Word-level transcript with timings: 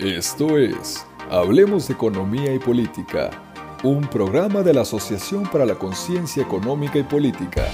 Esto 0.00 0.58
es 0.58 1.04
Hablemos 1.28 1.88
de 1.88 1.94
Economía 1.94 2.54
y 2.54 2.60
Política, 2.60 3.30
un 3.82 4.08
programa 4.08 4.62
de 4.62 4.72
la 4.72 4.82
Asociación 4.82 5.42
para 5.50 5.66
la 5.66 5.74
Conciencia 5.74 6.40
Económica 6.40 7.00
y 7.00 7.02
Política. 7.02 7.66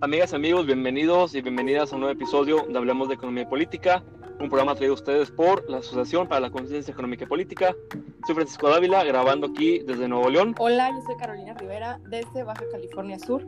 Amigas 0.00 0.32
y 0.32 0.36
amigos, 0.36 0.64
bienvenidos 0.64 1.34
y 1.34 1.42
bienvenidas 1.42 1.92
a 1.92 1.96
un 1.96 2.00
nuevo 2.00 2.14
episodio 2.14 2.64
de 2.66 2.78
Hablemos 2.78 3.08
de 3.08 3.14
Economía 3.16 3.42
y 3.42 3.46
Política, 3.46 4.02
un 4.40 4.48
programa 4.48 4.74
traído 4.74 4.92
a 4.92 4.94
ustedes 4.94 5.30
por 5.30 5.68
la 5.68 5.78
Asociación 5.78 6.28
para 6.28 6.40
la 6.40 6.50
Conciencia 6.50 6.92
Económica 6.92 7.24
y 7.24 7.26
Política. 7.26 7.74
Soy 8.26 8.34
Francisco 8.34 8.68
Dávila, 8.68 9.02
grabando 9.04 9.48
aquí 9.48 9.80
desde 9.80 10.08
Nuevo 10.08 10.30
León. 10.30 10.54
Hola, 10.58 10.90
yo 10.90 11.02
soy 11.06 11.16
Carolina 11.16 11.54
Rivera, 11.54 11.98
desde 12.08 12.44
Baja 12.44 12.64
California 12.70 13.18
Sur. 13.18 13.44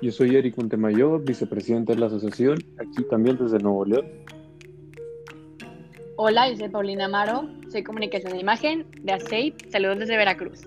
Yo 0.00 0.12
soy 0.12 0.36
Eric 0.36 0.56
Montemayor, 0.56 1.24
vicepresidente 1.24 1.94
de 1.94 2.00
la 2.00 2.06
asociación, 2.06 2.58
aquí 2.78 3.04
también 3.10 3.36
desde 3.38 3.58
Nuevo 3.58 3.84
León. 3.84 4.06
Hola, 6.16 6.48
yo 6.50 6.56
soy 6.56 6.68
Paulina 6.70 7.06
Amaro, 7.06 7.48
soy 7.70 7.82
comunicación 7.82 8.32
de 8.32 8.40
imagen 8.40 8.86
de 9.02 9.12
ASEIP, 9.12 9.70
saludos 9.70 9.98
desde 9.98 10.16
Veracruz. 10.16 10.62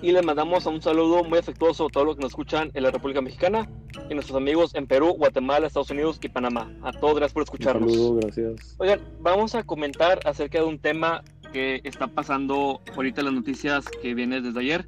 Y 0.00 0.12
les 0.12 0.24
mandamos 0.24 0.64
un 0.64 0.80
saludo 0.80 1.24
muy 1.24 1.38
afectuoso 1.38 1.86
a 1.86 1.88
todos 1.90 2.06
los 2.06 2.16
que 2.16 2.22
nos 2.22 2.32
escuchan 2.32 2.70
en 2.72 2.84
la 2.84 2.90
República 2.90 3.20
Mexicana 3.20 3.68
y 4.08 4.14
nuestros 4.14 4.36
amigos 4.36 4.74
en 4.74 4.86
Perú, 4.86 5.14
Guatemala, 5.18 5.66
Estados 5.66 5.90
Unidos 5.90 6.18
y 6.22 6.28
Panamá. 6.28 6.70
A 6.82 6.92
todos, 6.92 7.16
gracias 7.16 7.32
por 7.32 7.42
escucharnos. 7.42 7.90
Un 7.90 7.94
saludo, 7.94 8.14
gracias. 8.16 8.76
Oigan, 8.78 9.00
vamos 9.20 9.54
a 9.54 9.62
comentar 9.62 10.20
acerca 10.24 10.58
de 10.58 10.64
un 10.64 10.78
tema 10.78 11.22
que 11.52 11.80
está 11.84 12.06
pasando 12.06 12.80
ahorita 12.94 13.20
en 13.20 13.26
las 13.26 13.34
noticias 13.34 13.84
que 14.02 14.14
viene 14.14 14.40
desde 14.40 14.60
ayer 14.60 14.84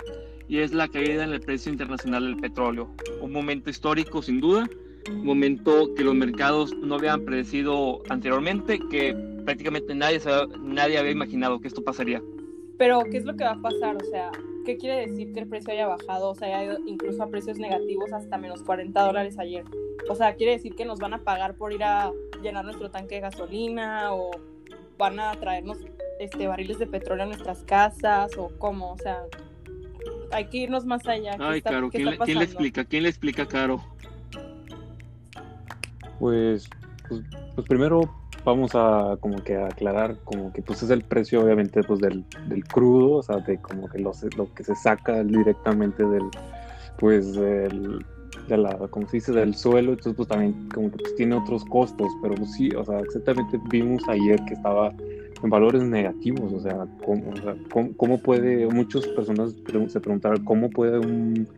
y 0.49 0.59
es 0.59 0.73
la 0.73 0.89
caída 0.89 1.25
en 1.25 1.33
el 1.33 1.41
precio 1.41 1.73
internacional 1.73 2.25
del 2.25 2.37
petróleo. 2.37 2.91
Un 3.21 3.33
momento 3.33 3.71
histórico 3.71 4.23
sin 4.23 4.41
duda, 4.41 4.69
un 5.09 5.25
momento 5.25 5.95
que 5.95 6.05
los 6.05 6.15
mercados 6.15 6.75
no 6.77 6.97
habían 6.97 7.25
predecido 7.25 8.03
anteriormente, 8.09 8.79
que 8.91 9.17
prácticamente 9.45 9.95
nadie, 9.95 10.21
nadie 10.61 10.99
había 10.99 11.11
imaginado 11.11 11.61
que 11.61 11.69
esto 11.69 11.83
pasaría. 11.83 12.23
Pero, 12.79 13.03
¿qué 13.11 13.19
es 13.19 13.25
lo 13.25 13.37
que 13.37 13.45
va 13.45 13.53
a 13.53 13.63
pasar? 13.63 13.97
O 13.97 14.05
sea, 14.05 14.31
¿qué 14.65 14.77
quiere 14.77 15.07
decir 15.07 15.33
que 15.33 15.41
el 15.41 15.49
precio 15.49 15.73
haya 15.73 15.87
bajado? 15.87 16.31
O 16.31 16.35
sea, 16.35 16.49
haya 16.49 16.65
ido 16.65 16.79
incluso 16.87 17.23
a 17.23 17.29
precios 17.29 17.59
negativos 17.59 18.13
hasta 18.13 18.39
menos 18.39 18.63
40 18.63 19.01
dólares 19.01 19.39
ayer. 19.39 19.65
O 20.09 20.15
sea, 20.15 20.35
¿quiere 20.35 20.53
decir 20.53 20.75
que 20.75 20.85
nos 20.85 20.99
van 20.99 21.15
a 21.15 21.19
pagar 21.19 21.55
por 21.55 21.73
ir 21.73 21.85
a 21.85 22.11
llenar 22.43 22.65
nuestro 22.65 22.91
tanque 22.91 23.17
de 23.17 23.21
gasolina 23.23 24.15
o 24.15 24.31
van 24.99 25.21
a 25.21 25.33
traernos 25.33 25.79
este, 26.19 26.47
barriles 26.47 26.79
de 26.79 26.87
petróleo 26.87 27.25
a 27.25 27.29
nuestras 27.29 27.63
casas 27.65 28.37
o 28.37 28.51
cómo? 28.59 28.93
O 28.93 28.99
sea, 28.99 29.23
hay 30.33 30.47
que 30.47 30.59
irnos 30.59 30.85
más 30.85 31.07
allá. 31.07 31.37
Ay, 31.39 31.63
Caro, 31.63 31.91
¿quién, 31.91 32.07
le, 32.07 32.19
¿quién 32.19 32.39
le 32.39 32.45
explica? 32.45 32.85
¿Quién 32.85 33.03
le 33.05 33.09
explica, 33.09 33.47
Caro? 33.47 33.83
Pues, 36.19 36.69
pues, 37.09 37.23
pues 37.55 37.67
primero 37.67 38.22
vamos 38.45 38.73
a 38.75 39.17
como 39.21 39.43
que 39.43 39.57
aclarar 39.57 40.17
como 40.25 40.53
que 40.53 40.63
pues 40.63 40.83
es 40.83 40.91
el 40.91 41.03
precio 41.03 41.43
obviamente 41.43 41.83
pues 41.83 42.01
del, 42.01 42.25
del 42.49 42.65
crudo, 42.65 43.17
o 43.17 43.23
sea, 43.23 43.37
de 43.37 43.59
como 43.59 43.89
que 43.89 43.99
lo, 43.99 44.13
lo 44.37 44.53
que 44.55 44.65
se 44.65 44.75
saca 44.75 45.23
directamente 45.23 46.05
del 46.05 46.25
pues 46.99 47.35
del, 47.35 48.05
de 48.49 48.57
la, 48.57 48.77
como 48.89 49.09
se 49.09 49.19
dice, 49.19 49.33
del 49.33 49.55
suelo, 49.55 49.93
entonces 49.93 50.15
pues 50.17 50.29
también 50.29 50.69
como 50.73 50.91
que 50.91 50.99
pues, 50.99 51.15
tiene 51.17 51.35
otros 51.37 51.65
costos, 51.65 52.09
pero 52.23 52.35
pues, 52.35 52.53
sí, 52.53 52.71
o 52.77 52.85
sea, 52.85 53.01
exactamente 53.01 53.59
vimos 53.71 54.03
ayer 54.09 54.41
que 54.47 54.55
estaba 54.55 54.93
en 55.43 55.51
valores 55.51 55.83
negativos, 55.83 56.53
o 56.53 56.61
sea, 56.61 56.87
cómo, 57.05 57.31
o 57.31 57.37
sea, 57.37 57.57
cómo, 57.73 57.97
cómo 57.97 58.19
puede, 58.19 58.67
muchas 58.69 59.07
personas 59.09 59.55
se 59.89 60.01
preguntaron 60.01 60.45
cómo 60.45 60.71
puede 60.71 60.99
un 60.99 61.49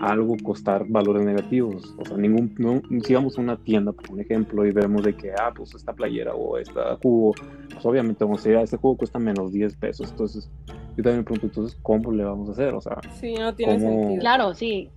algo 0.00 0.36
costar 0.42 0.84
valores 0.88 1.24
negativos. 1.24 1.94
O 1.98 2.04
sea, 2.04 2.16
ningún, 2.16 2.54
no, 2.58 2.82
si 3.02 3.14
vamos 3.14 3.38
a 3.38 3.40
una 3.40 3.56
tienda, 3.56 3.92
por 3.92 4.12
un 4.12 4.20
ejemplo, 4.20 4.66
y 4.66 4.72
vemos 4.72 5.02
de 5.02 5.14
que, 5.14 5.32
ah, 5.32 5.52
pues 5.54 5.74
esta 5.74 5.92
playera 5.92 6.34
o 6.34 6.58
esta 6.58 6.96
jugo, 7.02 7.34
pues 7.70 7.84
obviamente 7.84 8.24
vamos 8.24 8.40
a 8.40 8.42
decir, 8.42 8.56
ah, 8.56 8.62
este 8.62 8.76
jugo 8.76 8.96
cuesta 8.96 9.18
menos 9.18 9.52
10 9.52 9.76
pesos. 9.76 10.10
Entonces, 10.10 10.50
yo 10.96 11.02
también 11.02 11.18
me 11.18 11.24
pregunto, 11.24 11.46
entonces, 11.46 11.78
¿cómo 11.82 12.12
le 12.12 12.24
vamos 12.24 12.48
a 12.48 12.52
hacer? 12.52 12.74
O 12.74 12.80
sea, 12.80 12.98
sí, 13.20 13.34
no 13.34 13.54
tiene 13.54 13.80
sentido. 13.80 14.20
Claro, 14.20 14.54
sí. 14.54 14.90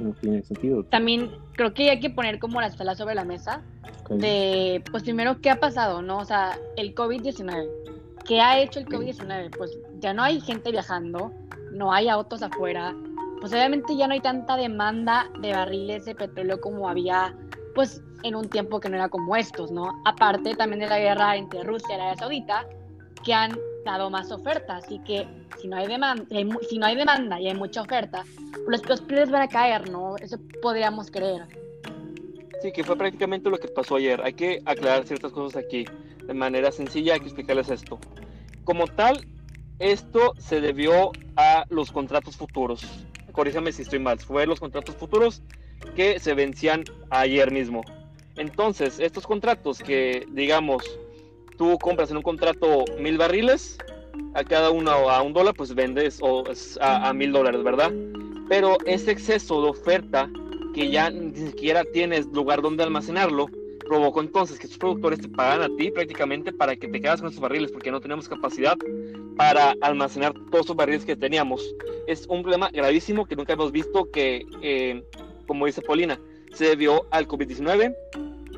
No 0.00 0.12
tiene 0.20 0.42
sentido. 0.42 0.84
También 0.84 1.30
creo 1.52 1.72
que 1.72 1.90
hay 1.90 2.00
que 2.00 2.10
poner 2.10 2.38
como 2.38 2.60
las 2.60 2.76
telas 2.76 2.98
sobre 2.98 3.14
la 3.14 3.24
mesa 3.24 3.62
de, 4.10 4.82
pues 4.90 5.02
primero, 5.02 5.40
¿qué 5.40 5.50
ha 5.50 5.60
pasado? 5.60 6.02
¿No? 6.02 6.18
O 6.18 6.24
sea, 6.24 6.58
el 6.76 6.94
COVID-19. 6.94 7.66
¿Qué 8.26 8.40
ha 8.40 8.60
hecho 8.60 8.80
el 8.80 8.86
COVID-19? 8.86 9.56
Pues 9.56 9.78
ya 10.00 10.12
no 10.12 10.22
hay 10.22 10.40
gente 10.40 10.70
viajando, 10.70 11.32
no 11.72 11.92
hay 11.92 12.08
autos 12.08 12.42
afuera, 12.42 12.94
pues 13.40 13.52
obviamente 13.52 13.96
ya 13.96 14.06
no 14.06 14.14
hay 14.14 14.20
tanta 14.20 14.56
demanda 14.56 15.30
de 15.40 15.52
barriles 15.52 16.04
de 16.04 16.14
petróleo 16.14 16.60
como 16.60 16.88
había 16.88 17.34
pues 17.74 18.02
en 18.22 18.34
un 18.34 18.48
tiempo 18.48 18.80
que 18.80 18.88
no 18.88 18.96
era 18.96 19.08
como 19.08 19.36
estos, 19.36 19.70
¿no? 19.70 20.02
Aparte 20.04 20.54
también 20.54 20.80
de 20.80 20.88
la 20.88 20.98
guerra 20.98 21.36
entre 21.36 21.62
Rusia 21.62 21.86
y 21.90 21.94
Arabia 21.94 22.16
Saudita, 22.16 22.66
que 23.24 23.34
han 23.34 23.56
dado 23.84 24.10
más 24.10 24.32
ofertas, 24.32 24.84
así 24.84 24.98
que 25.00 25.28
si 25.60 25.68
no 25.68 25.76
hay 25.76 25.86
demanda, 25.86 26.24
si 26.68 26.78
no 26.78 26.86
hay 26.86 26.96
demanda 26.96 27.38
y 27.38 27.48
hay 27.48 27.54
mucha 27.54 27.82
oferta, 27.82 28.24
los 28.66 28.80
precios 28.80 29.30
van 29.30 29.42
a 29.42 29.48
caer, 29.48 29.88
¿no? 29.90 30.16
Eso 30.16 30.38
podríamos 30.62 31.10
creer. 31.10 31.46
Sí, 32.62 32.72
que 32.72 32.82
fue 32.82 32.96
prácticamente 32.96 33.50
lo 33.50 33.58
que 33.58 33.68
pasó 33.68 33.96
ayer. 33.96 34.20
Hay 34.24 34.32
que 34.32 34.62
aclarar 34.64 35.04
ciertas 35.06 35.30
cosas 35.30 35.62
aquí. 35.62 35.84
De 36.26 36.34
manera 36.34 36.72
sencilla 36.72 37.14
hay 37.14 37.20
que 37.20 37.26
explicarles 37.26 37.70
esto. 37.70 37.98
Como 38.64 38.86
tal, 38.86 39.26
esto 39.78 40.34
se 40.38 40.60
debió 40.60 41.12
a 41.36 41.66
los 41.68 41.92
contratos 41.92 42.36
futuros 42.36 43.06
corríjame 43.36 43.70
si 43.70 43.82
estoy 43.82 43.98
mal, 43.98 44.18
fue 44.18 44.46
los 44.46 44.58
contratos 44.58 44.96
futuros 44.96 45.42
que 45.94 46.18
se 46.18 46.32
vencían 46.32 46.84
ayer 47.10 47.52
mismo. 47.52 47.82
Entonces, 48.36 48.98
estos 48.98 49.26
contratos 49.26 49.78
que, 49.78 50.26
digamos, 50.32 50.82
tú 51.58 51.78
compras 51.78 52.10
en 52.10 52.16
un 52.16 52.22
contrato 52.22 52.84
mil 52.98 53.18
barriles, 53.18 53.76
a 54.34 54.42
cada 54.42 54.70
uno 54.70 54.90
a 54.90 55.22
un 55.22 55.34
dólar, 55.34 55.54
pues 55.54 55.74
vendes 55.74 56.18
o 56.22 56.44
a, 56.80 57.08
a 57.08 57.12
mil 57.12 57.30
dólares, 57.30 57.62
¿verdad? 57.62 57.92
Pero 58.48 58.78
ese 58.86 59.10
exceso 59.10 59.62
de 59.62 59.68
oferta 59.68 60.30
que 60.74 60.90
ya 60.90 61.10
ni 61.10 61.36
siquiera 61.36 61.84
tienes 61.84 62.26
lugar 62.28 62.62
donde 62.62 62.84
almacenarlo, 62.84 63.48
provocó 63.86 64.20
entonces 64.20 64.58
que 64.58 64.66
estos 64.66 64.78
productores 64.78 65.20
te 65.20 65.28
pagan 65.28 65.62
a 65.62 65.76
ti 65.76 65.90
prácticamente 65.90 66.52
para 66.52 66.76
que 66.76 66.88
te 66.88 67.00
quedas 67.00 67.20
con 67.20 67.30
esos 67.30 67.40
barriles 67.40 67.72
porque 67.72 67.90
no 67.90 68.00
tenemos 68.00 68.28
capacidad 68.28 68.76
para 69.36 69.74
almacenar 69.80 70.34
todos 70.50 70.66
esos 70.66 70.76
barriles 70.76 71.04
que 71.04 71.16
teníamos. 71.16 71.62
Es 72.06 72.26
un 72.28 72.42
problema 72.42 72.70
gravísimo 72.70 73.26
que 73.26 73.36
nunca 73.36 73.52
hemos 73.52 73.72
visto 73.72 74.10
que, 74.10 74.44
eh, 74.62 75.02
como 75.46 75.66
dice 75.66 75.82
Paulina, 75.82 76.20
se 76.52 76.66
debió 76.66 77.06
al 77.10 77.28
COVID-19 77.28 77.94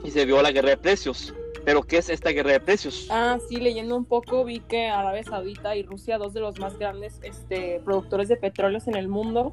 y 0.04 0.10
se 0.10 0.20
debió 0.20 0.38
a 0.38 0.42
la 0.42 0.52
guerra 0.52 0.70
de 0.70 0.76
precios. 0.76 1.34
Pero 1.64 1.82
¿qué 1.82 1.98
es 1.98 2.08
esta 2.08 2.30
guerra 2.30 2.52
de 2.52 2.60
precios? 2.60 3.08
Ah, 3.10 3.38
sí, 3.46 3.56
leyendo 3.56 3.96
un 3.96 4.04
poco 4.04 4.44
vi 4.44 4.60
que 4.60 4.86
Arabia 4.86 5.24
Saudita 5.24 5.76
y 5.76 5.82
Rusia, 5.82 6.16
dos 6.16 6.32
de 6.32 6.40
los 6.40 6.58
más 6.58 6.78
grandes 6.78 7.20
este, 7.22 7.80
productores 7.84 8.28
de 8.28 8.36
petróleos 8.36 8.88
en 8.88 8.96
el 8.96 9.08
mundo, 9.08 9.52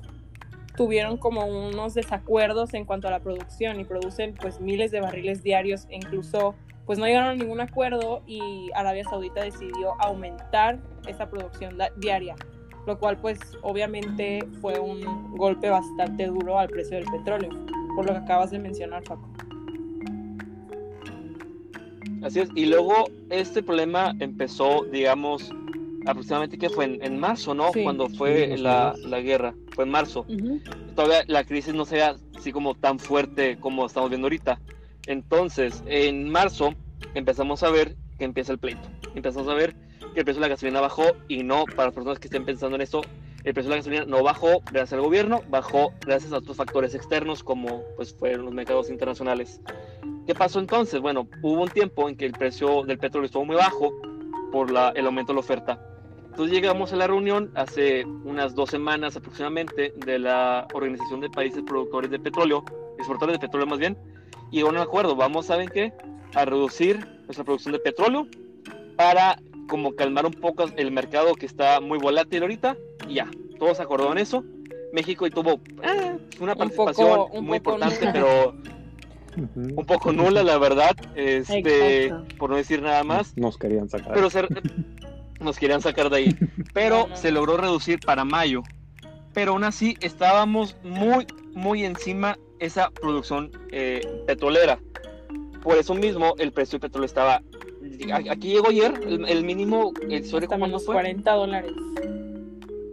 tuvieron 0.77 1.17
como 1.17 1.45
unos 1.45 1.93
desacuerdos 1.93 2.73
en 2.73 2.85
cuanto 2.85 3.07
a 3.07 3.11
la 3.11 3.19
producción 3.19 3.79
y 3.79 3.85
producen 3.85 4.35
pues 4.35 4.59
miles 4.59 4.91
de 4.91 5.01
barriles 5.01 5.43
diarios 5.43 5.85
e 5.89 5.95
incluso 5.95 6.55
pues 6.85 6.99
no 6.99 7.05
llegaron 7.05 7.29
a 7.29 7.35
ningún 7.35 7.61
acuerdo 7.61 8.21
y 8.27 8.69
Arabia 8.75 9.03
Saudita 9.05 9.43
decidió 9.43 9.99
aumentar 9.99 10.79
esa 11.07 11.29
producción 11.29 11.77
diaria, 11.97 12.35
lo 12.85 12.99
cual 12.99 13.17
pues 13.17 13.39
obviamente 13.63 14.47
fue 14.61 14.79
un 14.79 15.35
golpe 15.35 15.69
bastante 15.69 16.27
duro 16.27 16.59
al 16.59 16.69
precio 16.69 16.97
del 16.97 17.05
petróleo, 17.05 17.49
por 17.95 18.05
lo 18.05 18.13
que 18.13 18.19
acabas 18.19 18.51
de 18.51 18.59
mencionar, 18.59 19.03
Paco. 19.03 19.27
Así 22.21 22.39
es, 22.39 22.49
y 22.55 22.65
luego 22.65 23.05
este 23.29 23.61
problema 23.61 24.13
empezó, 24.19 24.83
digamos, 24.85 25.51
aproximadamente 26.05 26.57
que 26.57 26.69
fue 26.69 26.99
en, 27.01 27.19
marzo, 27.19 27.53
¿no? 27.53 27.71
Cuando 27.71 28.09
fue 28.09 28.57
la, 28.57 28.95
la, 29.05 29.19
guerra, 29.21 29.53
fue 29.71 29.85
en 29.85 29.91
marzo. 29.91 30.25
Todavía 30.95 31.23
la 31.27 31.43
crisis 31.43 31.73
no 31.73 31.85
sea 31.85 32.15
así 32.35 32.51
como 32.51 32.75
tan 32.75 32.99
fuerte 32.99 33.57
como 33.59 33.85
estamos 33.85 34.09
viendo 34.09 34.25
ahorita. 34.25 34.59
Entonces, 35.07 35.83
en 35.87 36.29
marzo 36.29 36.73
empezamos 37.13 37.63
a 37.63 37.69
ver 37.69 37.95
que 38.17 38.25
empieza 38.25 38.51
el 38.51 38.59
pleito. 38.59 38.87
Empezamos 39.15 39.47
a 39.49 39.53
ver 39.53 39.75
que 40.13 40.19
el 40.19 40.25
precio 40.25 40.35
de 40.35 40.47
la 40.47 40.47
gasolina 40.47 40.81
bajó 40.81 41.03
y 41.27 41.43
no, 41.43 41.65
para 41.65 41.87
las 41.87 41.93
personas 41.93 42.19
que 42.19 42.27
estén 42.27 42.45
pensando 42.45 42.75
en 42.75 42.81
eso, 42.81 43.01
el 43.43 43.53
precio 43.53 43.69
de 43.69 43.75
la 43.75 43.77
gasolina 43.77 44.05
no 44.05 44.23
bajó 44.23 44.61
gracias 44.71 44.93
al 44.93 45.01
gobierno, 45.01 45.41
bajó 45.49 45.91
gracias 46.05 46.31
a 46.33 46.37
otros 46.37 46.57
factores 46.57 46.95
externos 46.95 47.43
como 47.43 47.83
pues 47.95 48.13
fueron 48.15 48.45
los 48.45 48.53
mercados 48.53 48.89
internacionales. 48.89 49.61
¿Qué 50.25 50.33
pasó 50.33 50.59
entonces? 50.59 51.01
Bueno, 51.01 51.27
hubo 51.43 51.61
un 51.61 51.69
tiempo 51.69 52.09
en 52.09 52.15
que 52.15 52.25
el 52.25 52.31
precio 52.31 52.83
del 52.83 52.97
petróleo 52.97 53.27
estuvo 53.27 53.45
muy 53.45 53.55
bajo 53.55 53.93
por 54.51 54.71
la, 54.71 54.89
el 54.95 55.05
aumento 55.05 55.33
de 55.33 55.35
la 55.35 55.39
oferta 55.41 55.94
entonces 56.35 56.53
llegamos 56.53 56.91
a 56.91 56.97
la 56.97 57.07
reunión 57.07 57.49
hace 57.55 58.03
unas 58.03 58.55
dos 58.55 58.69
semanas 58.69 59.15
aproximadamente 59.15 59.93
de 60.05 60.19
la 60.19 60.67
Organización 60.73 61.21
de 61.21 61.29
Países 61.29 61.63
Productores 61.65 62.11
de 62.11 62.19
Petróleo, 62.19 62.65
exportadores 62.97 63.39
de 63.39 63.47
petróleo 63.47 63.65
más 63.65 63.79
bien, 63.79 63.97
y 64.51 64.57
llegamos 64.57 64.75
a 64.75 64.81
un 64.81 64.87
acuerdo, 64.89 65.15
vamos, 65.15 65.45
¿saben 65.45 65.69
qué? 65.69 65.93
A 66.33 66.43
reducir 66.43 67.07
nuestra 67.23 67.45
producción 67.45 67.71
de 67.71 67.79
petróleo 67.79 68.27
para 68.97 69.39
como 69.69 69.95
calmar 69.95 70.25
un 70.25 70.33
poco 70.33 70.65
el 70.75 70.91
mercado 70.91 71.35
que 71.35 71.45
está 71.45 71.79
muy 71.79 71.99
volátil 71.99 72.41
ahorita, 72.41 72.75
y 73.07 73.13
ya, 73.13 73.31
todos 73.57 73.79
acordaron 73.79 74.17
eso, 74.17 74.43
México 74.91 75.25
y 75.25 75.29
tuvo 75.29 75.61
eh, 75.83 76.17
una 76.41 76.53
participación 76.53 77.45
muy 77.45 77.59
importante, 77.59 78.09
pero 78.11 78.53
un 79.37 79.85
poco 79.85 80.11
nula, 80.11 80.43
la 80.43 80.57
verdad, 80.57 80.95
este, 81.15 82.13
por 82.37 82.49
no 82.49 82.57
decir 82.57 82.81
nada 82.81 83.03
más. 83.03 83.37
Nos 83.37 83.57
querían 83.57 83.89
sacar. 83.89 84.13
Pero 84.13 84.29
nos 85.39 85.57
querían 85.57 85.81
sacar 85.81 86.09
de 86.09 86.17
ahí. 86.17 86.35
Pero 86.73 87.07
se 87.15 87.31
logró 87.31 87.57
reducir 87.57 87.99
para 87.99 88.25
mayo. 88.25 88.63
Pero 89.33 89.51
aún 89.51 89.63
así 89.63 89.95
estábamos 90.01 90.77
muy, 90.83 91.27
muy 91.53 91.83
encima 91.83 92.37
esa 92.59 92.89
producción 92.89 93.51
eh, 93.71 94.01
petrolera. 94.25 94.79
Por 95.61 95.77
eso 95.77 95.93
mismo 95.93 96.35
el 96.37 96.51
precio 96.51 96.79
del 96.79 96.89
petróleo 96.89 97.05
estaba... 97.05 97.41
Aquí 98.29 98.49
llegó 98.49 98.69
ayer 98.69 98.93
el, 99.05 99.43
mínimo, 99.43 99.93
el 100.09 100.25
sobre 100.25 100.47
menos 100.47 100.85
40 100.85 101.31
dólares. 101.31 101.71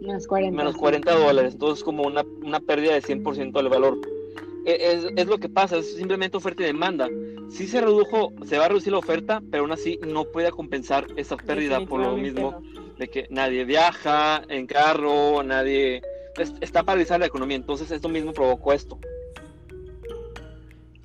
Menos 0.01 0.27
40. 0.27 0.57
Menos 0.57 0.77
40 0.77 1.15
dólares. 1.15 1.53
Entonces 1.55 1.85
como 1.85 2.03
una, 2.03 2.25
una 2.43 2.61
pérdida 2.61 2.95
de 2.95 3.03
100% 3.03 3.53
del 3.53 3.69
valor. 3.69 3.99
E, 4.65 4.93
es, 4.93 5.07
es, 5.17 5.27
lo 5.27 5.39
que 5.39 5.49
pasa, 5.49 5.79
es 5.79 5.97
simplemente 5.97 6.37
oferta 6.37 6.63
y 6.63 6.67
demanda. 6.67 7.09
Si 7.49 7.67
se 7.67 7.81
redujo, 7.81 8.33
se 8.47 8.59
va 8.59 8.67
a 8.67 8.69
reducir 8.69 8.93
la 8.93 8.99
oferta, 8.99 9.43
pero 9.51 9.65
aún 9.65 9.73
así 9.73 9.99
no 10.07 10.25
puede 10.25 10.51
compensar 10.51 11.07
esa 11.17 11.37
pérdida 11.37 11.85
por 11.85 12.01
lo 12.01 12.17
mismo 12.17 12.63
de 12.99 13.09
que 13.09 13.27
nadie 13.31 13.65
viaja 13.65 14.43
en 14.49 14.67
carro, 14.67 15.43
nadie 15.43 16.03
está 16.61 16.83
paralizada 16.83 17.19
la 17.19 17.27
economía. 17.27 17.57
Entonces 17.57 17.91
esto 17.91 18.09
mismo 18.09 18.33
provocó 18.33 18.73
esto. 18.73 18.99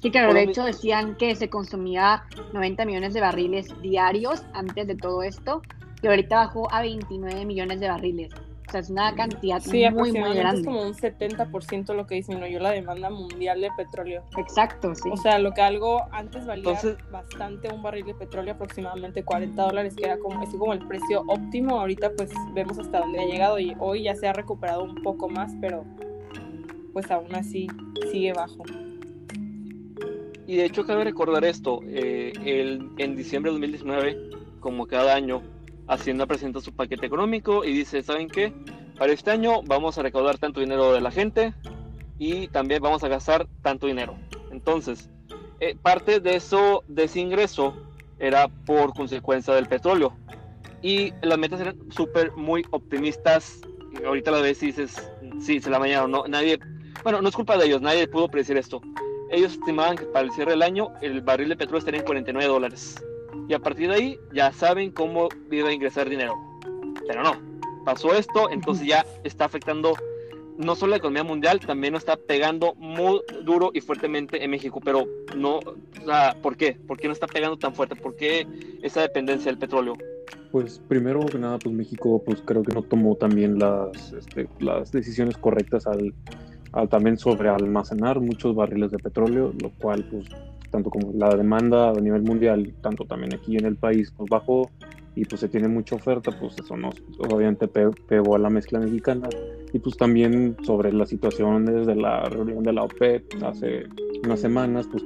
Sí, 0.02 0.12
claro, 0.12 0.34
de 0.34 0.44
hecho 0.44 0.64
decían 0.64 1.16
que 1.16 1.36
se 1.36 1.50
consumía 1.50 2.24
90 2.54 2.86
millones 2.86 3.14
de 3.14 3.22
barriles 3.22 3.68
diarios 3.82 4.44
antes 4.54 4.86
de 4.86 4.96
todo 4.96 5.24
esto 5.24 5.64
y 6.02 6.08
ahorita 6.08 6.36
bajó 6.36 6.72
a 6.72 6.82
29 6.82 7.46
millones 7.46 7.80
de 7.80 7.88
barriles. 7.88 8.32
O 8.68 8.70
sea, 8.70 8.82
es 8.82 8.90
una 8.90 9.16
cantidad 9.16 9.62
muy, 9.94 10.12
muy 10.12 10.34
grande. 10.36 10.60
Es 10.60 10.66
como 10.66 10.82
un 10.82 10.94
70% 10.94 11.96
lo 11.96 12.06
que 12.06 12.16
disminuyó 12.16 12.60
la 12.60 12.72
demanda 12.72 13.10
mundial 13.10 13.62
de 13.62 13.70
petróleo. 13.78 14.24
Exacto, 14.38 14.94
sí. 14.94 15.10
O 15.10 15.16
sea, 15.16 15.40
lo 15.40 15.54
que 15.54 15.62
algo 15.62 16.04
antes 16.12 16.46
valía 16.46 16.78
bastante 17.10 17.70
un 17.74 17.82
barril 17.82 18.06
de 18.08 18.14
petróleo, 18.14 18.56
aproximadamente 18.56 19.24
40 19.24 19.62
dólares, 19.62 19.96
que 19.96 20.04
era 20.04 20.18
como, 20.18 20.44
es 20.44 20.50
como 20.50 20.74
el 20.74 20.86
precio 20.86 21.24
óptimo. 21.28 21.80
Ahorita 21.80 22.12
pues 22.18 22.30
vemos 22.54 22.78
hasta 22.78 23.00
dónde 23.00 23.22
ha 23.22 23.26
llegado 23.26 23.58
y 23.58 23.74
hoy 23.80 24.04
ya 24.04 24.16
se 24.16 24.28
ha 24.28 24.34
recuperado 24.34 24.84
un 24.84 24.96
poco 25.02 25.30
más, 25.30 25.54
pero 25.62 25.86
pues 26.92 27.10
aún 27.10 27.34
así 27.36 27.68
sigue 28.12 28.34
bajo. 28.34 28.64
Y 30.46 30.58
de 30.58 30.66
hecho 30.66 30.86
cabe 30.86 31.06
recordar 31.06 31.46
esto, 31.46 31.80
eh, 31.88 32.34
el, 32.44 32.90
en 32.98 33.16
diciembre 33.16 33.52
de 33.52 33.60
2019, 33.60 34.30
como 34.60 34.88
cada 34.88 35.14
año, 35.14 35.42
Hacienda 35.88 36.26
presenta 36.26 36.60
su 36.60 36.74
paquete 36.74 37.06
económico 37.06 37.64
y 37.64 37.72
dice, 37.72 38.04
¿saben 38.04 38.28
qué? 38.28 38.54
Para 38.98 39.14
este 39.14 39.32
año 39.32 39.62
vamos 39.64 39.98
a 39.98 40.04
recaudar 40.04 40.38
tanto 40.38 40.60
dinero 40.60 40.92
de 40.92 41.00
la 41.00 41.12
gente 41.12 41.54
y 42.18 42.50
también 42.50 42.82
vamos 42.82 43.04
a 43.04 43.08
gastar 43.08 43.48
tanto 43.62 43.88
dinero. 43.88 44.18
Entonces, 44.52 45.10
eh, 45.62 45.78
parte 45.82 46.20
de 46.20 46.36
eso, 46.36 46.84
de 46.88 47.06
ese 47.06 47.22
ingreso, 47.22 47.74
era 48.20 48.50
por 48.50 48.94
consecuencia 48.94 49.54
del 49.54 49.68
petróleo. 49.68 50.18
Y 50.82 51.14
las 51.22 51.38
metas 51.38 51.62
eran 51.62 51.78
súper, 51.90 52.34
muy 52.34 52.66
optimistas. 52.72 53.62
ahorita 54.06 54.32
la 54.32 54.42
ves 54.42 54.62
y 54.64 54.68
dices, 54.68 55.10
sí, 55.40 55.60
se 55.60 55.70
la 55.70 55.80
mañana 55.80 56.08
No, 56.08 56.26
nadie, 56.28 56.60
bueno, 57.04 57.22
no 57.22 57.30
es 57.30 57.36
culpa 57.36 57.58
de 57.58 57.66
ellos, 57.66 57.82
nadie 57.82 58.08
pudo 58.08 58.28
predecir 58.28 58.58
esto. 58.58 58.82
Ellos 59.32 59.54
estimaban 59.54 59.96
que 59.96 60.06
para 60.06 60.26
el 60.26 60.32
cierre 60.32 60.52
del 60.52 60.64
año 60.64 60.90
el 61.02 61.22
barril 61.22 61.50
de 61.50 61.56
petróleo 61.56 61.80
estaría 61.80 62.02
en 62.02 62.06
49 62.06 62.50
dólares 62.50 62.96
y 63.48 63.54
a 63.54 63.60
partir 63.60 63.90
de 63.90 63.96
ahí 63.96 64.20
ya 64.34 64.52
saben 64.52 64.92
cómo 64.92 65.30
iba 65.52 65.70
a 65.70 65.74
ingresar 65.74 66.10
dinero. 66.10 66.36
Pero 67.08 67.24
no, 67.24 67.34
pasó 67.86 68.14
esto, 68.14 68.50
entonces 68.50 68.86
ya 68.86 69.06
está 69.24 69.46
afectando 69.46 69.94
no 70.58 70.76
solo 70.76 70.92
la 70.92 70.98
economía 70.98 71.24
mundial, 71.24 71.60
también 71.60 71.94
nos 71.94 72.02
está 72.02 72.18
pegando 72.18 72.74
muy 72.76 73.22
duro 73.46 73.70
y 73.74 73.82
fuertemente 73.82 74.44
en 74.44 74.52
México. 74.52 74.82
Pero 74.84 75.06
no, 75.36 75.58
o 75.58 76.06
sea, 76.06 76.36
¿por 76.42 76.58
qué? 76.58 76.78
¿Por 76.88 76.98
qué 76.98 77.08
no 77.08 77.14
está 77.14 77.28
pegando 77.28 77.58
tan 77.58 77.76
fuerte? 77.76 77.96
¿Por 77.96 78.16
qué 78.16 78.48
esa 78.82 79.02
dependencia 79.02 79.52
del 79.52 79.60
petróleo? 79.60 79.94
Pues 80.52 80.82
primero 80.88 81.26
que 81.26 81.38
nada, 81.38 81.60
pues 81.60 81.76
México, 81.76 82.22
pues 82.26 82.42
creo 82.44 82.64
que 82.64 82.74
no 82.74 82.82
tomó 82.82 83.16
también 83.16 83.60
las, 83.60 84.14
este, 84.14 84.50
las 84.60 84.92
decisiones 84.92 85.38
correctas 85.38 85.86
al, 85.86 86.14
al 86.72 86.90
también 86.90 87.18
sobre 87.18 87.50
almacenar 87.50 88.20
muchos 88.20 88.56
barriles 88.56 88.92
de 88.92 88.98
petróleo, 88.98 89.54
lo 89.62 89.70
cual 89.72 90.04
pues 90.10 90.28
tanto 90.78 90.92
como 90.92 91.12
la 91.14 91.36
demanda 91.36 91.90
a 91.90 91.94
nivel 91.94 92.22
mundial, 92.22 92.72
tanto 92.82 93.04
también 93.06 93.34
aquí 93.34 93.58
en 93.58 93.66
el 93.66 93.78
país, 93.78 94.14
pues 94.16 94.30
bajó 94.30 94.70
y 95.16 95.26
pues 95.26 95.42
se 95.42 95.50
tiene 95.50 95.68
mucha 95.68 95.96
oferta, 95.96 96.32
pues 96.40 96.54
eso 96.64 96.78
nos 96.78 96.94
obviamente 97.18 97.68
pegó 97.68 98.36
a 98.36 98.38
la 98.38 98.52
mezcla 98.52 98.80
mexicana 98.80 99.28
y 99.74 99.80
pues 99.80 99.98
también 99.98 100.56
sobre 100.62 100.94
la 100.94 101.08
situación 101.08 101.66
desde 101.66 101.96
la 101.96 102.26
reunión 102.26 102.62
de 102.62 102.74
la 102.74 102.84
OPEP 102.84 103.44
hace 103.44 103.86
unas 104.24 104.40
semanas, 104.40 104.88
pues 104.92 105.04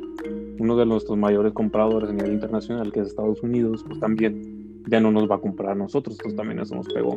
uno 0.60 0.76
de 0.76 0.86
nuestros 0.86 1.18
mayores 1.18 1.54
compradores 1.54 2.10
a 2.10 2.14
nivel 2.14 2.34
internacional, 2.34 2.92
que 2.92 3.00
es 3.00 3.08
Estados 3.08 3.42
Unidos, 3.42 3.86
pues 3.88 3.98
también 4.02 4.84
ya 4.88 5.00
no 5.00 5.10
nos 5.10 5.32
va 5.32 5.36
a 5.36 5.40
comprar 5.40 5.72
a 5.72 5.76
nosotros, 5.76 6.18
pues 6.22 6.36
también 6.36 6.60
eso 6.60 6.76
nos 6.76 6.88
pegó. 6.90 7.16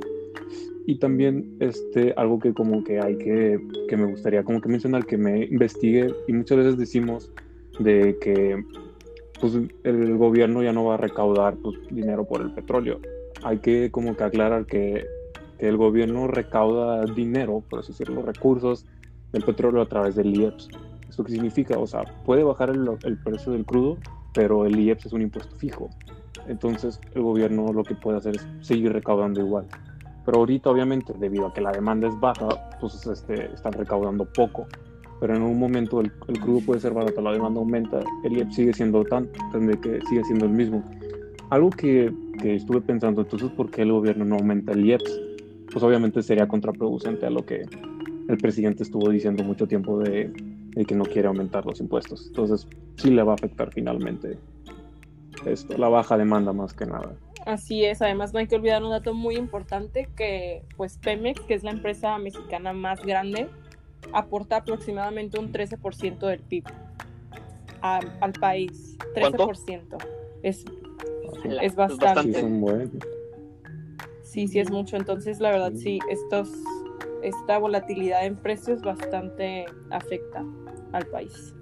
Y 0.87 1.01
también 1.01 1.57
este, 1.59 2.15
algo 2.17 2.39
que 2.39 2.55
como 2.55 2.85
que 2.85 3.01
hay 3.01 3.19
que, 3.19 3.59
que 3.89 3.97
me 3.97 4.05
gustaría 4.05 4.45
como 4.45 4.61
que 4.61 4.69
mencionar, 4.69 5.07
que 5.07 5.17
me 5.17 5.47
investigue 5.47 6.15
y 6.29 6.33
muchas 6.33 6.59
veces 6.59 6.79
decimos 6.79 7.33
de 7.79 8.19
que 8.21 8.65
pues, 9.41 9.55
el 9.83 10.17
gobierno 10.17 10.63
ya 10.63 10.73
no 10.73 10.85
va 10.85 10.95
a 10.95 10.99
recaudar 10.99 11.57
pues, 11.57 11.77
dinero 11.91 12.25
por 12.25 12.41
el 12.41 12.53
petróleo. 12.53 13.01
Hay 13.43 13.59
que 13.59 13.91
como 13.91 14.17
que 14.17 14.25
aclarar 14.25 14.67
que, 14.67 15.07
el 15.59 15.77
gobierno 15.77 16.27
recauda 16.27 17.05
dinero, 17.07 17.63
por 17.69 17.81
así 17.81 17.93
decirlo, 17.93 18.23
recursos 18.23 18.85
del 19.33 19.45
petróleo 19.45 19.83
a 19.83 19.87
través 19.87 20.15
del 20.15 20.35
IEPS. 20.37 20.69
¿Esto 21.09 21.25
qué 21.25 21.33
significa? 21.33 21.79
O 21.79 21.87
sea, 21.87 22.05
puede 22.25 22.43
bajar 22.43 22.71
el, 22.71 22.89
el 23.05 23.19
precio 23.19 23.53
del 23.53 23.65
crudo, 23.65 23.97
pero 24.33 24.67
el 24.67 24.79
IEPS 24.79 25.07
es 25.07 25.13
un 25.13 25.23
impuesto 25.23 25.55
fijo. 25.57 25.91
Entonces 26.49 27.01
el 27.15 27.23
gobierno 27.23 27.73
lo 27.73 27.85
que 27.85 27.95
puede 27.95 28.19
hacer 28.19 28.37
es 28.37 28.47
seguir 28.61 28.93
recaudando 28.93 29.41
igual. 29.41 29.67
Pero 30.25 30.39
ahorita 30.39 30.71
obviamente 30.71 31.13
debido 31.19 31.47
a 31.47 31.55
que 31.55 31.61
la 31.61 31.71
demanda 31.71 32.09
es 32.09 32.19
baja, 32.19 32.49
pues 32.81 33.07
este, 33.07 33.53
están 33.55 33.73
recaudando 33.73 34.25
poco 34.25 34.67
pero 35.25 35.37
en 35.37 35.43
un 35.43 35.59
momento 35.59 36.03
el, 36.03 36.13
crudo 36.13 36.61
puede 36.67 36.81
ser 36.81 36.93
barato, 36.93 37.23
la 37.23 37.33
demanda 37.33 37.59
aumenta, 37.59 38.01
el 38.25 38.37
IEP 38.37 38.51
sigue 38.51 38.75
siendo 38.75 39.03
tan, 39.05 39.27
que 39.83 39.99
sigue 40.07 40.23
siendo 40.23 40.45
el 40.45 40.51
mismo. 40.51 40.85
Algo 41.49 41.71
que, 41.71 42.13
que, 42.43 42.57
estuve 42.57 42.83
pensando, 42.83 43.23
entonces, 43.23 43.51
¿por 43.53 43.71
qué 43.71 43.81
el 43.81 43.93
gobierno 43.93 44.27
no 44.27 44.37
aumenta 44.37 44.73
el 44.73 44.85
IEPS? 44.85 45.21
Pues 45.73 45.83
obviamente 45.83 46.23
sería 46.23 46.47
contraproducente 46.47 47.25
a 47.25 47.31
lo 47.31 47.43
que 47.47 47.63
el 48.29 48.37
presidente 48.37 48.83
estuvo 48.83 49.09
diciendo 49.09 49.43
mucho 49.45 49.67
tiempo 49.67 49.99
de, 49.99 50.31
de 50.75 50.85
que 50.85 50.95
no 50.95 51.05
quiere 51.05 51.27
aumentar 51.27 51.65
los 51.65 51.81
impuestos. 51.81 52.27
Entonces, 52.27 52.69
sí 52.97 53.09
le 53.11 53.23
va 53.23 53.33
a 53.33 53.37
afectar 53.37 53.73
finalmente 53.73 54.37
esto, 55.47 55.79
la 55.79 55.89
baja 55.89 56.19
demanda 56.19 56.53
más 56.53 56.75
que 56.75 56.85
nada. 56.85 57.15
Así 57.47 57.83
es, 57.83 58.03
además 58.03 58.35
no 58.35 58.41
hay 58.41 58.47
que 58.47 58.57
olvidar 58.57 58.83
un 58.85 58.91
dato 58.91 59.15
muy 59.15 59.37
importante 59.37 60.07
que 60.17 60.65
pues 60.77 60.99
Pemex, 60.99 61.41
que 61.41 61.55
es 61.55 61.63
la 61.63 61.71
empresa 61.71 62.19
mexicana 62.19 62.75
más 62.75 63.03
grande, 63.03 63.49
aporta 64.13 64.57
aproximadamente 64.57 65.39
un 65.39 65.53
13% 65.53 66.19
del 66.19 66.41
PIB 66.41 66.65
al 67.81 68.33
país. 68.41 68.97
13%. 69.15 69.99
Es, 70.43 70.65
es 71.61 71.75
bastante. 71.75 72.43
Sí, 74.23 74.49
sí, 74.49 74.59
es 74.59 74.71
mucho. 74.71 74.97
Entonces, 74.97 75.39
la 75.41 75.51
verdad, 75.51 75.73
sí, 75.75 75.99
estos, 76.09 76.51
esta 77.23 77.59
volatilidad 77.59 78.25
en 78.25 78.37
precios 78.37 78.83
bastante 78.83 79.67
afecta 79.91 80.45
al 80.93 81.07
país. 81.07 81.55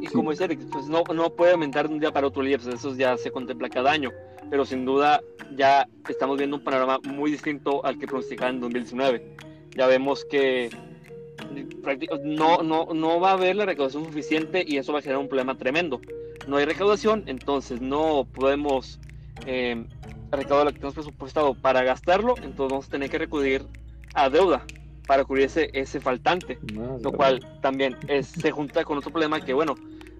Y, 0.00 0.06
como 0.06 0.30
dice 0.30 0.44
Eric, 0.44 0.60
pues 0.70 0.86
no, 0.86 1.02
no 1.14 1.30
puede 1.34 1.52
aumentar 1.52 1.88
de 1.88 1.94
un 1.94 2.00
día 2.00 2.12
para 2.12 2.26
otro 2.26 2.42
día, 2.42 2.58
pues 2.58 2.74
eso 2.74 2.94
ya 2.94 3.16
se 3.16 3.30
contempla 3.30 3.68
cada 3.68 3.90
año, 3.90 4.10
pero 4.48 4.64
sin 4.64 4.84
duda 4.84 5.20
ya 5.56 5.86
estamos 6.08 6.38
viendo 6.38 6.56
un 6.56 6.64
panorama 6.64 6.98
muy 7.04 7.30
distinto 7.30 7.84
al 7.84 7.98
que 7.98 8.06
pronosticaba 8.06 8.50
en 8.50 8.60
2019 8.60 9.36
ya 9.80 9.86
vemos 9.86 10.26
que 10.26 10.68
no, 12.22 12.62
no, 12.62 12.88
no 12.92 13.18
va 13.18 13.30
a 13.30 13.32
haber 13.32 13.56
la 13.56 13.64
recaudación 13.64 14.04
suficiente 14.04 14.62
y 14.66 14.76
eso 14.76 14.92
va 14.92 14.98
a 14.98 15.02
generar 15.02 15.22
un 15.22 15.28
problema 15.28 15.56
tremendo. 15.56 16.02
No 16.46 16.58
hay 16.58 16.66
recaudación, 16.66 17.24
entonces 17.28 17.80
no 17.80 18.26
podemos 18.30 19.00
eh, 19.46 19.82
recaudar 20.32 20.66
lo 20.66 20.72
que 20.72 20.80
tenemos 20.80 20.96
presupuestado 20.96 21.54
para 21.54 21.82
gastarlo, 21.82 22.34
entonces 22.36 22.70
vamos 22.72 22.88
a 22.88 22.90
tener 22.90 23.08
que 23.08 23.16
recurrir 23.16 23.64
a 24.12 24.28
deuda 24.28 24.66
para 25.06 25.24
cubrir 25.24 25.46
ese, 25.46 25.70
ese 25.72 25.98
faltante, 25.98 26.58
lo 27.02 27.10
cual 27.12 27.40
también 27.62 27.96
se 28.22 28.50
junta 28.50 28.84
con 28.84 28.98
otro 28.98 29.10
problema 29.10 29.40
que, 29.40 29.54
bueno, 29.54 29.76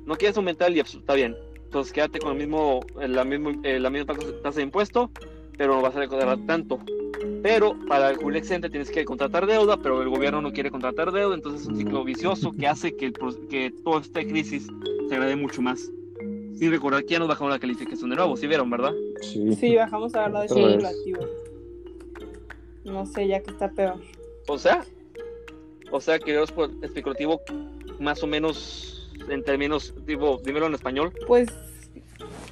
no 0.06 0.16
quieres 0.16 0.38
aumentar 0.38 0.68
el 0.68 0.78
IEPS, 0.78 0.94
está 0.94 1.12
bien, 1.12 1.36
entonces 1.64 1.92
quédate 1.92 2.18
con 2.18 2.32
el 2.32 2.38
mismo, 2.38 2.80
la, 2.96 3.26
mismo, 3.26 3.52
eh, 3.62 3.78
la 3.78 3.90
misma 3.90 4.14
tasa 4.42 4.56
de 4.56 4.62
impuesto, 4.62 5.10
pero 5.58 5.74
no 5.74 5.82
vas 5.82 5.94
a 5.96 5.98
recaudar 5.98 6.38
tanto. 6.46 6.80
Pero 7.42 7.76
para 7.88 8.10
el 8.10 8.36
excedente 8.36 8.70
tienes 8.70 8.90
que 8.90 9.04
contratar 9.04 9.46
deuda, 9.46 9.76
pero 9.76 10.02
el 10.02 10.08
gobierno 10.08 10.40
no 10.42 10.52
quiere 10.52 10.70
contratar 10.70 11.12
deuda, 11.12 11.34
entonces 11.34 11.62
es 11.62 11.68
un 11.68 11.76
ciclo 11.76 12.04
vicioso 12.04 12.52
que 12.52 12.66
hace 12.66 12.96
que, 12.96 13.12
que 13.48 13.72
toda 13.84 14.00
esta 14.00 14.22
crisis 14.22 14.66
se 15.08 15.14
agrade 15.14 15.36
mucho 15.36 15.62
más. 15.62 15.90
Sin 16.54 16.70
recordar 16.70 17.04
que 17.04 17.12
ya 17.12 17.18
nos 17.18 17.28
bajamos 17.28 17.52
la 17.52 17.58
calificación 17.58 18.10
de 18.10 18.16
nuevo, 18.16 18.36
¿sí 18.36 18.46
vieron, 18.46 18.68
verdad? 18.68 18.92
Sí, 19.22 19.74
bajamos 19.76 20.14
a 20.14 20.28
la 20.28 20.42
de 20.42 20.86
activo. 20.86 21.20
No 22.84 23.06
sé, 23.06 23.26
ya 23.28 23.40
que 23.40 23.50
está 23.50 23.70
peor. 23.70 23.96
O 24.46 24.58
sea, 24.58 24.84
o 25.90 26.00
sea, 26.00 26.18
que 26.18 26.40
es 26.40 26.52
especulativo 26.82 27.40
más 27.98 28.22
o 28.22 28.26
menos 28.26 29.10
en 29.28 29.42
términos, 29.42 29.94
tipo, 30.06 30.40
dímelo 30.44 30.66
en 30.66 30.74
español. 30.74 31.12
Pues, 31.26 31.48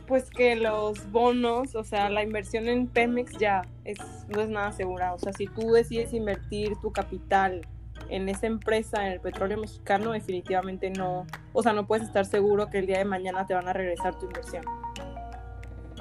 pues 0.08 0.30
que 0.30 0.56
los 0.56 1.10
bonos, 1.12 1.74
o 1.74 1.84
sea, 1.84 2.08
la 2.08 2.22
inversión 2.22 2.66
en 2.66 2.88
Pemex 2.88 3.36
ya 3.38 3.62
es, 3.84 3.98
no 4.34 4.40
es 4.40 4.48
nada 4.48 4.72
segura. 4.72 5.12
O 5.12 5.18
sea, 5.18 5.32
si 5.34 5.46
tú 5.46 5.70
decides 5.72 6.14
invertir 6.14 6.76
tu 6.80 6.90
capital 6.90 7.60
en 8.08 8.28
esa 8.30 8.46
empresa, 8.46 9.06
en 9.06 9.12
el 9.12 9.20
petróleo 9.20 9.58
mexicano, 9.58 10.12
definitivamente 10.12 10.90
no, 10.90 11.26
o 11.52 11.62
sea, 11.62 11.74
no 11.74 11.86
puedes 11.86 12.06
estar 12.06 12.24
seguro 12.24 12.70
que 12.70 12.78
el 12.78 12.86
día 12.86 12.98
de 12.98 13.04
mañana 13.04 13.46
te 13.46 13.52
van 13.52 13.68
a 13.68 13.74
regresar 13.74 14.18
tu 14.18 14.24
inversión. 14.26 14.64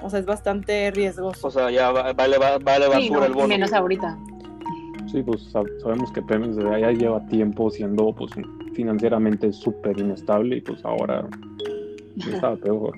O 0.01 0.09
sea, 0.09 0.19
es 0.19 0.25
bastante 0.25 0.89
riesgoso. 0.91 1.47
O 1.47 1.51
sea, 1.51 1.69
ya 1.69 1.91
vale, 1.91 2.37
vale 2.37 2.87
basura 2.87 3.25
el 3.25 3.33
bono. 3.33 3.49
Menos 3.49 3.73
ahorita. 3.73 4.17
Sí, 5.11 5.21
pues 5.21 5.41
sabemos 5.51 6.11
que 6.11 6.21
Pemex 6.21 6.55
desde 6.55 6.73
allá 6.73 6.91
lleva 6.91 7.25
tiempo 7.27 7.69
siendo 7.69 8.13
pues 8.13 8.31
financieramente 8.73 9.51
súper 9.51 9.99
inestable 9.99 10.57
y 10.57 10.61
pues 10.61 10.83
ahora 10.85 11.27
está 12.17 12.55
peor. 12.55 12.93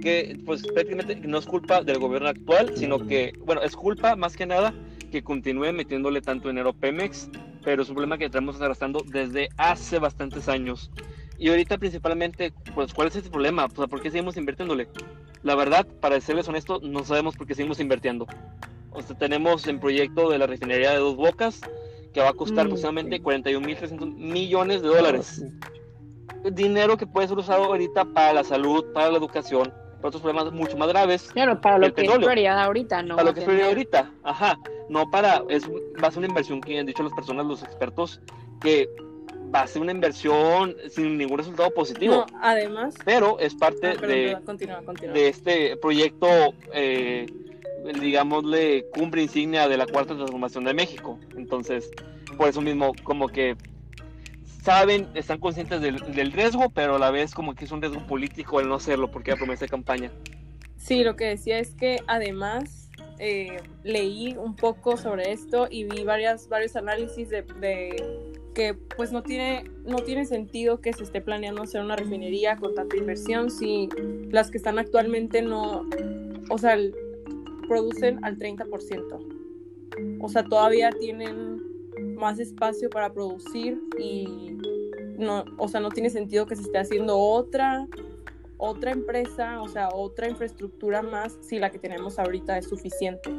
Que 0.00 0.38
pues 0.44 0.62
prácticamente 0.62 1.16
no 1.16 1.38
es 1.38 1.46
culpa 1.46 1.82
del 1.82 1.98
gobierno 1.98 2.28
actual, 2.28 2.72
sino 2.76 3.06
que, 3.06 3.32
bueno, 3.44 3.62
es 3.62 3.76
culpa 3.76 4.16
más 4.16 4.36
que 4.36 4.46
nada 4.46 4.74
que 5.10 5.22
continúe 5.22 5.72
metiéndole 5.72 6.20
tanto 6.20 6.48
dinero 6.48 6.70
a 6.70 6.72
Pemex, 6.72 7.28
pero 7.64 7.82
es 7.82 7.88
un 7.88 7.94
problema 7.94 8.18
que 8.18 8.26
estamos 8.26 8.60
arrastrando 8.60 9.04
desde 9.06 9.48
hace 9.56 9.98
bastantes 9.98 10.48
años. 10.48 10.90
Y 11.38 11.48
ahorita 11.48 11.78
principalmente, 11.78 12.52
pues, 12.74 12.92
¿cuál 12.92 13.08
es 13.08 13.16
ese 13.16 13.30
problema? 13.30 13.68
Pues, 13.68 13.88
¿por 13.88 14.02
qué 14.02 14.10
seguimos 14.10 14.36
invirtiéndole? 14.36 14.88
La 15.42 15.54
verdad, 15.54 15.86
para 16.00 16.20
serles 16.20 16.48
honesto, 16.48 16.80
no 16.82 17.04
sabemos 17.04 17.36
por 17.36 17.46
qué 17.46 17.54
seguimos 17.54 17.80
invirtiendo. 17.80 18.26
O 18.92 19.02
sea, 19.02 19.16
tenemos 19.16 19.66
en 19.66 19.80
proyecto 19.80 20.30
de 20.30 20.38
la 20.38 20.46
refinería 20.46 20.90
de 20.90 20.98
Dos 20.98 21.16
Bocas, 21.16 21.60
que 22.12 22.20
va 22.20 22.30
a 22.30 22.34
costar 22.34 22.64
mm, 22.64 22.68
aproximadamente 22.68 23.22
41.300 23.22 24.14
millones 24.16 24.82
de 24.82 24.88
dólares. 24.88 25.44
Dinero 26.52 26.96
que 26.96 27.06
puede 27.06 27.28
ser 27.28 27.38
usado 27.38 27.64
ahorita 27.64 28.04
para 28.06 28.32
la 28.32 28.44
salud, 28.44 28.84
para 28.92 29.10
la 29.10 29.18
educación, 29.18 29.72
para 29.96 30.08
otros 30.08 30.22
problemas 30.22 30.52
mucho 30.52 30.76
más 30.76 30.88
graves. 30.88 31.30
Claro, 31.32 31.60
para 31.60 31.78
lo 31.78 31.92
que 31.92 32.02
es 32.02 32.10
prioridad 32.10 32.58
ahorita, 32.58 33.02
¿no? 33.02 33.16
Para 33.16 33.28
lo 33.28 33.34
que 33.34 33.40
es 33.40 33.46
prioridad 33.46 33.68
ahorita, 33.68 34.10
ajá. 34.24 34.58
No 34.88 35.10
para, 35.10 35.42
es, 35.48 35.68
va 36.02 36.08
a 36.08 36.10
ser 36.10 36.18
una 36.18 36.28
inversión 36.28 36.60
que 36.60 36.78
han 36.78 36.86
dicho 36.86 37.02
las 37.02 37.12
personas, 37.12 37.46
los 37.46 37.62
expertos, 37.62 38.20
que 38.60 38.88
va 39.54 39.62
a 39.62 39.66
ser 39.66 39.82
una 39.82 39.92
inversión 39.92 40.76
sin 40.88 41.18
ningún 41.18 41.38
resultado 41.38 41.70
positivo. 41.70 42.26
No, 42.30 42.38
además. 42.40 42.94
Pero 43.04 43.38
es 43.38 43.54
parte 43.54 43.88
ah, 43.88 44.06
de, 44.06 44.36
de 45.12 45.28
este 45.28 45.76
proyecto, 45.76 46.26
eh, 46.72 47.26
digámosle, 48.00 48.86
cumbre 48.94 49.22
insignia 49.22 49.68
de 49.68 49.76
la 49.76 49.86
cuarta 49.86 50.14
transformación 50.14 50.64
de 50.64 50.74
México. 50.74 51.18
Entonces, 51.36 51.90
por 52.36 52.48
eso 52.48 52.60
mismo, 52.60 52.92
como 53.04 53.28
que 53.28 53.56
saben, 54.60 55.08
están 55.14 55.38
conscientes 55.38 55.80
del, 55.80 55.98
del, 56.14 56.32
riesgo, 56.32 56.70
pero 56.70 56.96
a 56.96 56.98
la 56.98 57.10
vez 57.10 57.34
como 57.34 57.54
que 57.54 57.64
es 57.64 57.72
un 57.72 57.80
riesgo 57.80 58.06
político 58.06 58.60
el 58.60 58.68
no 58.68 58.76
hacerlo 58.76 59.10
porque 59.10 59.32
hay 59.32 59.36
promesa 59.36 59.64
de 59.64 59.68
campaña. 59.68 60.10
Sí, 60.76 61.04
lo 61.04 61.16
que 61.16 61.26
decía 61.26 61.58
es 61.58 61.74
que 61.74 62.00
además 62.06 62.90
eh, 63.18 63.60
leí 63.84 64.34
un 64.36 64.56
poco 64.56 64.96
sobre 64.96 65.32
esto 65.32 65.68
y 65.70 65.84
vi 65.84 66.04
varias, 66.04 66.48
varios 66.48 66.76
análisis 66.76 67.28
de 67.28 67.44
que 68.54 68.74
pues 68.96 69.12
no 69.12 69.22
tiene, 69.22 69.64
no 69.84 69.98
tiene 69.98 70.24
sentido 70.24 70.80
que 70.80 70.92
se 70.92 71.04
esté 71.04 71.20
planeando 71.20 71.62
hacer 71.62 71.82
una 71.82 71.96
refinería 71.96 72.56
con 72.56 72.74
tanta 72.74 72.96
inversión 72.96 73.50
si 73.50 73.88
las 74.30 74.50
que 74.50 74.58
están 74.58 74.78
actualmente 74.78 75.42
no, 75.42 75.88
o 76.48 76.58
sea, 76.58 76.76
producen 77.68 78.24
al 78.24 78.38
30%. 78.38 80.18
O 80.20 80.28
sea, 80.28 80.44
todavía 80.44 80.90
tienen 80.90 81.59
más 82.20 82.38
espacio 82.38 82.88
para 82.90 83.12
producir 83.12 83.80
y 83.98 84.56
no, 85.18 85.44
o 85.58 85.68
sea, 85.68 85.80
no 85.80 85.90
tiene 85.90 86.10
sentido 86.10 86.46
que 86.46 86.56
se 86.56 86.62
esté 86.62 86.78
haciendo 86.78 87.18
otra 87.18 87.86
otra 88.62 88.92
empresa, 88.92 89.62
o 89.62 89.68
sea, 89.68 89.88
otra 89.88 90.28
infraestructura 90.28 91.00
más 91.00 91.36
si 91.40 91.58
la 91.58 91.70
que 91.70 91.78
tenemos 91.78 92.18
ahorita 92.18 92.58
es 92.58 92.68
suficiente 92.68 93.30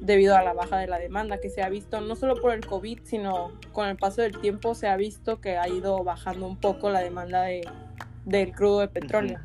debido 0.00 0.36
a 0.36 0.42
la 0.42 0.54
baja 0.54 0.78
de 0.78 0.86
la 0.86 0.98
demanda 0.98 1.38
que 1.38 1.50
se 1.50 1.62
ha 1.62 1.68
visto 1.68 2.00
no 2.00 2.16
solo 2.16 2.36
por 2.36 2.54
el 2.54 2.64
COVID, 2.64 3.00
sino 3.02 3.52
con 3.72 3.88
el 3.88 3.96
paso 3.96 4.22
del 4.22 4.38
tiempo 4.40 4.74
se 4.74 4.88
ha 4.88 4.96
visto 4.96 5.40
que 5.40 5.58
ha 5.58 5.68
ido 5.68 6.02
bajando 6.04 6.46
un 6.46 6.56
poco 6.56 6.90
la 6.90 7.00
demanda 7.00 7.42
de, 7.42 7.68
del 8.24 8.52
crudo 8.52 8.80
de 8.80 8.88
petróleo. 8.88 9.40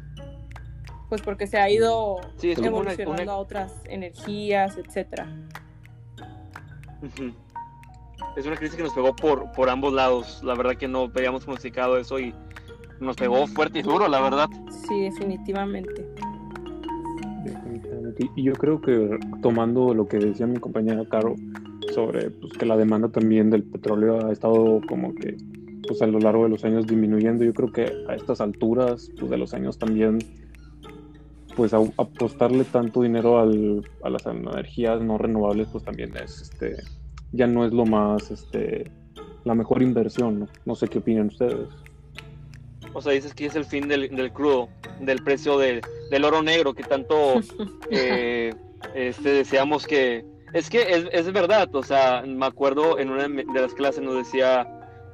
Pues 1.09 1.21
porque 1.21 1.47
se 1.47 1.57
ha 1.57 1.69
ido 1.69 2.21
evolucionando 2.41 3.31
a 3.31 3.37
otras 3.37 3.73
energías, 3.85 4.77
etcétera. 4.77 5.27
Es 8.35 8.45
una 8.45 8.55
crisis 8.55 8.75
que 8.75 8.83
nos 8.83 8.93
pegó 8.93 9.15
por, 9.15 9.51
por 9.51 9.69
ambos 9.69 9.93
lados. 9.93 10.41
La 10.43 10.55
verdad 10.55 10.75
que 10.75 10.87
no 10.87 11.11
habíamos 11.15 11.43
pronosticado 11.43 11.97
eso 11.97 12.19
y 12.19 12.33
nos 12.99 13.15
pegó 13.15 13.45
fuerte 13.47 13.79
y 13.79 13.81
duro, 13.81 14.07
la 14.07 14.21
verdad. 14.21 14.47
Sí, 14.87 15.01
definitivamente. 15.01 16.05
Y 18.35 18.43
yo 18.43 18.53
creo 18.53 18.81
que 18.81 19.17
tomando 19.41 19.93
lo 19.93 20.07
que 20.07 20.17
decía 20.17 20.47
mi 20.47 20.57
compañera 20.57 21.03
Caro 21.09 21.35
sobre 21.93 22.29
pues, 22.31 22.53
que 22.53 22.65
la 22.65 22.77
demanda 22.77 23.09
también 23.09 23.49
del 23.49 23.63
petróleo 23.63 24.25
ha 24.25 24.31
estado 24.31 24.81
como 24.87 25.13
que 25.15 25.37
pues 25.87 26.01
a 26.01 26.07
lo 26.07 26.19
largo 26.19 26.43
de 26.43 26.49
los 26.49 26.63
años 26.63 26.87
disminuyendo, 26.87 27.43
yo 27.43 27.53
creo 27.53 27.71
que 27.71 27.91
a 28.07 28.15
estas 28.15 28.39
alturas 28.39 29.11
pues, 29.19 29.29
de 29.29 29.37
los 29.37 29.53
años 29.53 29.77
también 29.77 30.19
pues 31.55 31.73
apostarle 31.73 32.63
tanto 32.63 33.01
dinero 33.01 33.39
al, 33.39 33.83
a 34.01 34.09
las 34.09 34.25
energías 34.25 35.01
no 35.01 35.17
renovables 35.17 35.67
pues 35.71 35.83
también 35.83 36.15
es 36.17 36.41
este 36.41 36.77
ya 37.33 37.47
no 37.47 37.65
es 37.65 37.73
lo 37.73 37.85
más 37.85 38.31
este 38.31 38.89
la 39.43 39.55
mejor 39.55 39.81
inversión, 39.81 40.39
¿no? 40.39 40.47
No 40.65 40.75
sé 40.75 40.87
qué 40.87 40.99
opinan 40.99 41.27
ustedes. 41.27 41.67
O 42.93 43.01
sea, 43.01 43.11
dices 43.11 43.33
que 43.33 43.45
es 43.45 43.55
el 43.55 43.65
fin 43.65 43.87
del, 43.87 44.15
del 44.15 44.31
crudo, 44.31 44.69
del 45.01 45.21
precio 45.23 45.57
del 45.57 45.81
oro 46.23 46.41
negro 46.41 46.73
que 46.73 46.83
tanto 46.83 47.41
eh, 47.89 48.53
este, 48.95 49.29
deseamos 49.29 49.85
que... 49.85 50.25
Es 50.53 50.69
que 50.69 50.81
es, 50.83 51.05
es, 51.11 51.33
verdad, 51.33 51.73
o 51.75 51.81
sea, 51.81 52.23
me 52.27 52.45
acuerdo 52.45 52.99
en 52.99 53.09
una 53.09 53.27
de 53.27 53.61
las 53.61 53.73
clases 53.73 54.03
nos 54.03 54.15
decía 54.15 54.67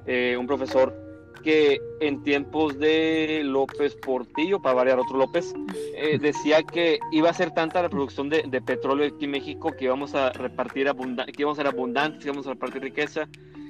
eh, 0.06 0.36
un 0.38 0.46
profesor 0.46 0.94
que 1.44 1.80
en 2.00 2.24
tiempos 2.24 2.78
de 2.80 3.42
López 3.44 3.96
Portillo, 3.96 4.62
para 4.62 4.76
variar 4.76 5.00
otro 5.00 5.18
López, 5.18 5.54
eh, 5.96 6.18
decía 6.20 6.64
que 6.64 7.00
iba 7.12 7.30
a 7.30 7.34
ser 7.34 7.52
tanta 7.52 7.82
la 7.82 7.90
producción 7.90 8.30
de, 8.30 8.44
de, 8.48 8.62
petróleo 8.62 9.08
aquí 9.08 9.26
en 9.26 9.32
México 9.32 9.72
que 9.72 9.86
íbamos 9.86 10.16
a 10.16 10.32
repartir 10.32 10.88
que 10.90 11.42
íbamos 11.42 11.60
a 11.60 11.64
ser 11.64 11.68
abundantes, 11.68 12.24
que 12.24 12.30
íbamos 12.30 12.48
a 12.48 12.52
repartir 12.52 12.82
riqueza, 12.82 13.28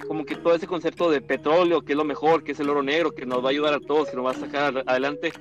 como 0.08 0.26
que 0.26 0.36
todo 0.36 0.56
ese 0.56 0.68
concepto 0.68 1.10
de 1.10 1.22
petróleo, 1.22 1.82
que 1.82 1.94
es 1.94 1.98
lo 1.98 2.06
mejor, 2.06 2.44
que 2.44 2.54
es 2.54 2.60
el 2.60 2.70
oro 2.70 2.84
negro, 2.84 3.12
que 3.12 3.26
nos 3.26 3.44
va 3.44 3.48
a 3.48 3.52
ayudar 3.52 3.74
a 3.74 3.80
todos, 3.80 4.10
que 4.10 4.16
nos 4.16 4.26
va 4.26 4.32
a 4.32 4.36
sacar 4.36 4.84
adelante, 4.86 5.32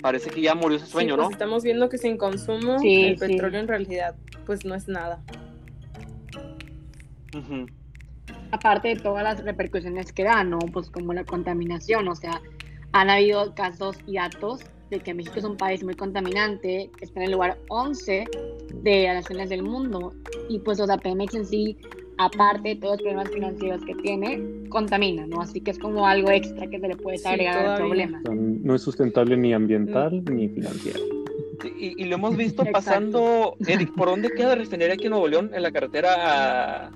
parece 0.00 0.30
que 0.30 0.40
ya 0.40 0.54
murió 0.54 0.76
ese 0.76 0.86
sueño, 0.86 1.16
pues 1.16 1.26
¿no? 1.26 1.32
Estamos 1.32 1.62
viendo 1.62 1.88
que 1.88 1.98
sin 1.98 2.16
consumo 2.16 2.76
el 2.82 3.16
petróleo 3.16 3.60
en 3.60 3.68
realidad 3.68 4.14
pues 4.46 4.64
no 4.64 4.74
es 4.74 4.88
nada. 4.88 5.22
Aparte 8.50 8.88
de 8.88 8.96
todas 8.96 9.22
las 9.22 9.44
repercusiones 9.44 10.12
que 10.12 10.24
da, 10.24 10.42
¿no? 10.44 10.58
Pues 10.58 10.90
como 10.90 11.12
la 11.12 11.24
contaminación, 11.24 12.08
o 12.08 12.14
sea, 12.14 12.40
han 12.92 13.10
habido 13.10 13.54
casos 13.54 13.96
y 14.06 14.16
datos 14.16 14.60
de 14.90 15.00
que 15.00 15.12
México 15.12 15.34
es 15.36 15.44
un 15.44 15.56
país 15.56 15.84
muy 15.84 15.94
contaminante, 15.94 16.90
que 16.96 17.04
está 17.04 17.20
en 17.20 17.26
el 17.26 17.32
lugar 17.32 17.58
11 17.68 18.24
de 18.82 19.02
las 19.04 19.16
naciones 19.16 19.50
del 19.50 19.62
mundo, 19.62 20.14
y 20.48 20.58
pues, 20.60 20.80
o 20.80 20.86
sea, 20.86 20.96
Pemex 20.96 21.34
en 21.34 21.44
sí 21.44 21.76
aparte 22.18 22.70
de 22.70 22.76
todos 22.76 22.94
los 22.94 23.02
problemas 23.02 23.30
financieros 23.30 23.84
que 23.84 23.94
tiene, 23.96 24.42
contamina, 24.68 25.26
¿no? 25.26 25.40
Así 25.40 25.60
que 25.60 25.70
es 25.70 25.78
como 25.78 26.06
algo 26.06 26.30
extra 26.30 26.66
que 26.66 26.78
se 26.78 26.88
le 26.88 26.96
puede 26.96 27.26
agregar 27.26 27.64
al 27.64 27.78
problema. 27.78 28.20
No 28.28 28.74
es 28.74 28.82
sustentable 28.82 29.36
ni 29.36 29.52
ambiental 29.54 30.22
ni 30.24 30.48
financiero. 30.48 31.00
y, 31.78 32.04
lo 32.04 32.16
hemos 32.16 32.36
visto 32.36 32.64
pasando, 32.72 33.56
Eric, 33.66 33.94
¿por 33.94 34.08
dónde 34.08 34.30
queda 34.30 34.50
la 34.50 34.54
refinería 34.56 34.94
aquí 34.94 35.04
en 35.04 35.10
Nuevo 35.10 35.28
León? 35.28 35.50
En 35.54 35.62
la 35.62 35.70
carretera 35.70 36.86
a 36.86 36.90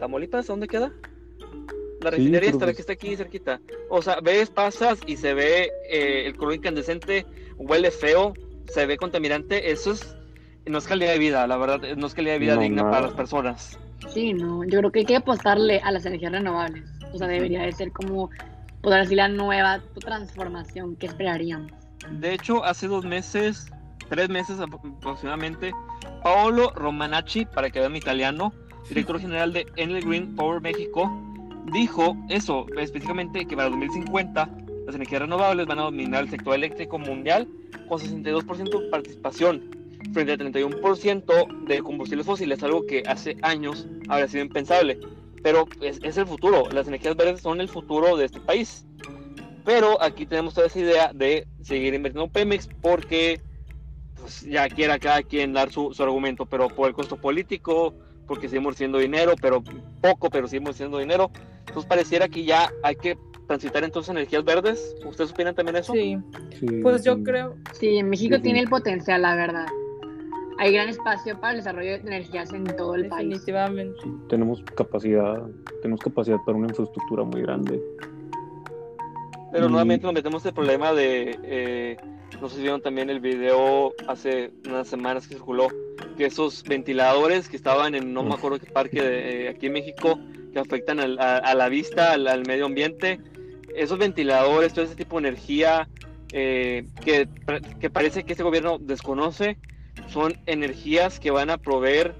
Tamaulipas, 0.00 0.46
¿dónde 0.46 0.66
queda? 0.66 0.90
La 2.00 2.10
refinería 2.10 2.48
está, 2.48 2.66
la 2.66 2.72
que 2.72 2.80
está 2.80 2.94
aquí 2.94 3.14
cerquita. 3.14 3.60
O 3.90 4.00
sea, 4.00 4.20
ves, 4.20 4.48
pasas 4.48 4.98
y 5.06 5.16
se 5.18 5.34
ve 5.34 5.70
eh, 5.90 6.24
el 6.26 6.36
color 6.36 6.54
incandescente, 6.54 7.26
huele 7.58 7.90
feo, 7.90 8.32
se 8.66 8.86
ve 8.86 8.96
contaminante. 8.96 9.70
Eso 9.70 9.92
es, 9.92 10.16
no 10.64 10.78
es 10.78 10.86
calidad 10.86 11.12
de 11.12 11.18
vida, 11.18 11.46
la 11.46 11.58
verdad, 11.58 11.96
no 11.96 12.06
es 12.06 12.14
calidad 12.14 12.34
de 12.34 12.38
vida 12.38 12.56
digna 12.56 12.90
para 12.90 13.02
las 13.02 13.12
personas. 13.12 13.78
Sí, 14.08 14.32
no, 14.32 14.64
yo 14.64 14.78
creo 14.78 14.90
que 14.90 15.00
hay 15.00 15.04
que 15.04 15.16
apostarle 15.16 15.80
a 15.80 15.92
las 15.92 16.06
energías 16.06 16.32
renovables. 16.32 16.84
O 17.12 17.18
sea, 17.18 17.28
debería 17.28 17.62
de 17.62 17.72
ser 17.72 17.92
como, 17.92 18.30
poder 18.80 19.02
decir, 19.02 19.18
la 19.18 19.28
nueva 19.28 19.82
transformación 20.00 20.96
que 20.96 21.06
esperaríamos. 21.06 21.70
De 22.10 22.32
hecho, 22.32 22.64
hace 22.64 22.86
dos 22.86 23.04
meses, 23.04 23.70
tres 24.08 24.30
meses 24.30 24.58
aproximadamente, 24.58 25.72
Paolo 26.22 26.72
Romanacci, 26.74 27.44
para 27.44 27.68
que 27.68 27.80
vean 27.80 27.92
mi 27.92 27.98
italiano, 27.98 28.54
director 28.88 29.20
general 29.20 29.52
de 29.52 29.66
Enel 29.76 30.04
Green 30.04 30.34
Power 30.34 30.60
México, 30.60 31.10
dijo 31.72 32.16
eso, 32.28 32.66
específicamente 32.78 33.46
que 33.46 33.56
para 33.56 33.68
2050 33.68 34.48
las 34.86 34.94
energías 34.94 35.22
renovables 35.22 35.66
van 35.66 35.78
a 35.78 35.82
dominar 35.82 36.24
el 36.24 36.30
sector 36.30 36.54
eléctrico 36.54 36.98
mundial 36.98 37.46
con 37.88 38.00
62% 38.00 38.82
de 38.82 38.88
participación 38.88 39.70
frente 40.12 40.32
al 40.32 40.38
31% 40.38 41.66
de 41.66 41.82
combustibles 41.82 42.26
fósiles, 42.26 42.62
algo 42.62 42.86
que 42.86 43.02
hace 43.06 43.36
años 43.42 43.86
habría 44.08 44.28
sido 44.28 44.44
impensable. 44.44 44.98
Pero 45.42 45.66
es, 45.80 46.00
es 46.02 46.16
el 46.16 46.26
futuro, 46.26 46.68
las 46.70 46.88
energías 46.88 47.16
verdes 47.16 47.40
son 47.40 47.60
el 47.60 47.68
futuro 47.68 48.16
de 48.16 48.26
este 48.26 48.40
país. 48.40 48.84
Pero 49.64 50.02
aquí 50.02 50.26
tenemos 50.26 50.54
toda 50.54 50.66
esa 50.66 50.80
idea 50.80 51.12
de 51.14 51.46
seguir 51.62 51.94
invirtiendo 51.94 52.24
en 52.24 52.30
Pemex 52.30 52.68
porque 52.80 53.40
pues, 54.18 54.42
ya 54.42 54.68
quiera 54.68 54.98
cada 54.98 55.22
quien 55.22 55.52
dar 55.52 55.70
su, 55.70 55.92
su, 55.94 56.02
argumento, 56.02 56.46
pero 56.46 56.68
por 56.68 56.88
el 56.88 56.94
costo 56.94 57.16
político, 57.16 57.94
porque 58.30 58.48
seguimos 58.48 58.76
siendo 58.76 58.98
dinero, 58.98 59.34
pero 59.42 59.60
poco, 60.00 60.30
pero 60.30 60.46
seguimos 60.46 60.76
siendo 60.76 60.98
dinero. 60.98 61.32
Entonces 61.66 61.84
pareciera 61.84 62.28
que 62.28 62.44
ya 62.44 62.70
hay 62.84 62.94
que 62.94 63.18
transitar 63.48 63.82
entonces 63.82 64.08
energías 64.08 64.44
verdes. 64.44 64.94
¿Ustedes 65.04 65.32
opinan 65.32 65.56
también 65.56 65.74
eso? 65.74 65.92
Sí, 65.92 66.16
pues 66.80 67.02
yo 67.02 67.20
creo. 67.24 67.56
Sí, 67.72 67.96
en 67.96 68.08
México 68.08 68.40
tiene 68.40 68.60
el 68.60 68.68
potencial, 68.68 69.22
la 69.22 69.34
verdad. 69.34 69.66
Hay 70.60 70.72
gran 70.72 70.88
espacio 70.88 71.40
para 71.40 71.54
el 71.54 71.56
desarrollo 71.56 71.90
de 71.90 71.96
energías 71.96 72.52
en 72.52 72.62
todo 72.76 72.94
el 72.94 73.08
país. 73.08 73.30
Definitivamente. 73.30 73.98
tenemos 74.28 74.62
capacidad, 74.76 75.42
tenemos 75.82 76.00
capacidad 76.00 76.36
para 76.46 76.56
una 76.56 76.68
infraestructura 76.68 77.24
muy 77.24 77.42
grande. 77.42 77.82
Pero 79.52 79.68
nuevamente 79.68 80.04
nos 80.04 80.14
metemos 80.14 80.44
el 80.46 80.52
problema 80.52 80.92
de, 80.92 81.38
eh, 81.42 81.96
no 82.40 82.48
sé 82.48 82.56
si 82.56 82.62
vieron 82.62 82.80
también 82.80 83.10
el 83.10 83.20
video 83.20 83.92
hace 84.06 84.52
unas 84.66 84.86
semanas 84.86 85.26
que 85.26 85.34
circuló, 85.34 85.68
que 86.16 86.26
esos 86.26 86.62
ventiladores 86.62 87.48
que 87.48 87.56
estaban 87.56 87.94
en 87.94 88.14
no 88.14 88.22
me 88.22 88.34
acuerdo 88.34 88.60
qué 88.60 88.66
parque 88.66 89.02
de, 89.02 89.46
eh, 89.46 89.48
aquí 89.48 89.66
en 89.66 89.72
México, 89.72 90.20
que 90.52 90.58
afectan 90.58 91.00
al, 91.00 91.18
a, 91.18 91.38
a, 91.38 91.54
la 91.54 91.68
vista, 91.68 92.12
al, 92.12 92.28
al, 92.28 92.46
medio 92.46 92.66
ambiente, 92.66 93.20
esos 93.74 93.98
ventiladores, 93.98 94.72
todo 94.72 94.84
ese 94.84 94.94
tipo 94.94 95.20
de 95.20 95.28
energía 95.28 95.88
eh, 96.32 96.86
que, 97.04 97.28
que 97.80 97.90
parece 97.90 98.22
que 98.22 98.32
este 98.32 98.44
gobierno 98.44 98.78
desconoce, 98.78 99.58
son 100.08 100.38
energías 100.46 101.18
que 101.18 101.32
van 101.32 101.50
a 101.50 101.58
proveer, 101.58 102.14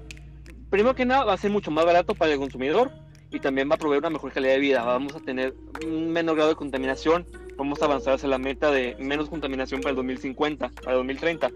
primero 0.69 0.95
que 0.95 1.05
nada, 1.05 1.23
va 1.23 1.33
a 1.33 1.37
ser 1.37 1.51
mucho 1.51 1.71
más 1.71 1.85
barato 1.85 2.13
para 2.13 2.33
el 2.33 2.39
consumidor 2.39 2.91
y 3.31 3.39
también 3.39 3.69
va 3.69 3.75
a 3.75 3.77
proveer 3.77 3.99
una 3.99 4.09
mejor 4.09 4.31
calidad 4.31 4.53
de 4.53 4.59
vida. 4.59 4.83
Vamos 4.83 5.15
a 5.15 5.19
tener 5.19 5.55
un 5.85 6.11
menor 6.11 6.35
grado 6.35 6.49
de 6.49 6.55
contaminación, 6.55 7.25
vamos 7.57 7.81
a 7.81 7.85
avanzar 7.85 8.15
hacia 8.15 8.27
la 8.27 8.37
meta 8.37 8.71
de 8.71 8.95
menos 8.99 9.29
contaminación 9.29 9.81
para 9.81 9.91
el 9.91 9.95
2050, 9.95 10.69
para 10.69 10.91
el 10.91 10.97
2030. 10.97 11.51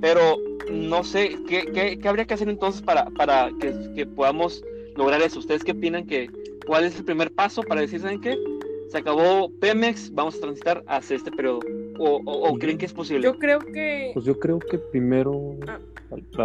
Pero 0.00 0.36
no 0.70 1.02
sé, 1.04 1.38
¿qué, 1.48 1.66
qué, 1.72 1.98
qué 1.98 2.08
habría 2.08 2.26
que 2.26 2.34
hacer 2.34 2.48
entonces 2.48 2.82
para, 2.82 3.06
para 3.10 3.50
que, 3.60 3.74
que, 3.94 4.06
podamos 4.06 4.62
lograr 4.94 5.22
eso? 5.22 5.38
¿Ustedes 5.38 5.64
qué 5.64 5.72
opinan 5.72 6.06
que 6.06 6.30
cuál 6.66 6.84
es 6.84 6.96
el 6.98 7.04
primer 7.04 7.32
paso 7.32 7.62
para 7.62 7.80
decir, 7.80 8.00
¿saben 8.00 8.20
qué? 8.20 8.38
Se 8.90 8.98
acabó 8.98 9.50
Pemex, 9.58 10.12
vamos 10.12 10.36
a 10.36 10.40
transitar 10.40 10.84
hacia 10.86 11.16
este 11.16 11.30
periodo. 11.30 11.60
¿O, 11.98 12.20
o, 12.26 12.50
o 12.50 12.58
creen 12.58 12.76
que 12.76 12.84
es 12.84 12.92
posible? 12.92 13.24
Yo 13.24 13.38
creo 13.38 13.58
que... 13.60 14.10
Pues 14.12 14.26
yo 14.26 14.38
creo 14.38 14.58
que 14.58 14.78
primero... 14.78 15.56
Ah, 15.66 15.80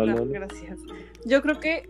no, 0.05 0.25
gracias. 0.25 0.79
Yo 1.25 1.41
creo 1.41 1.59
que 1.59 1.89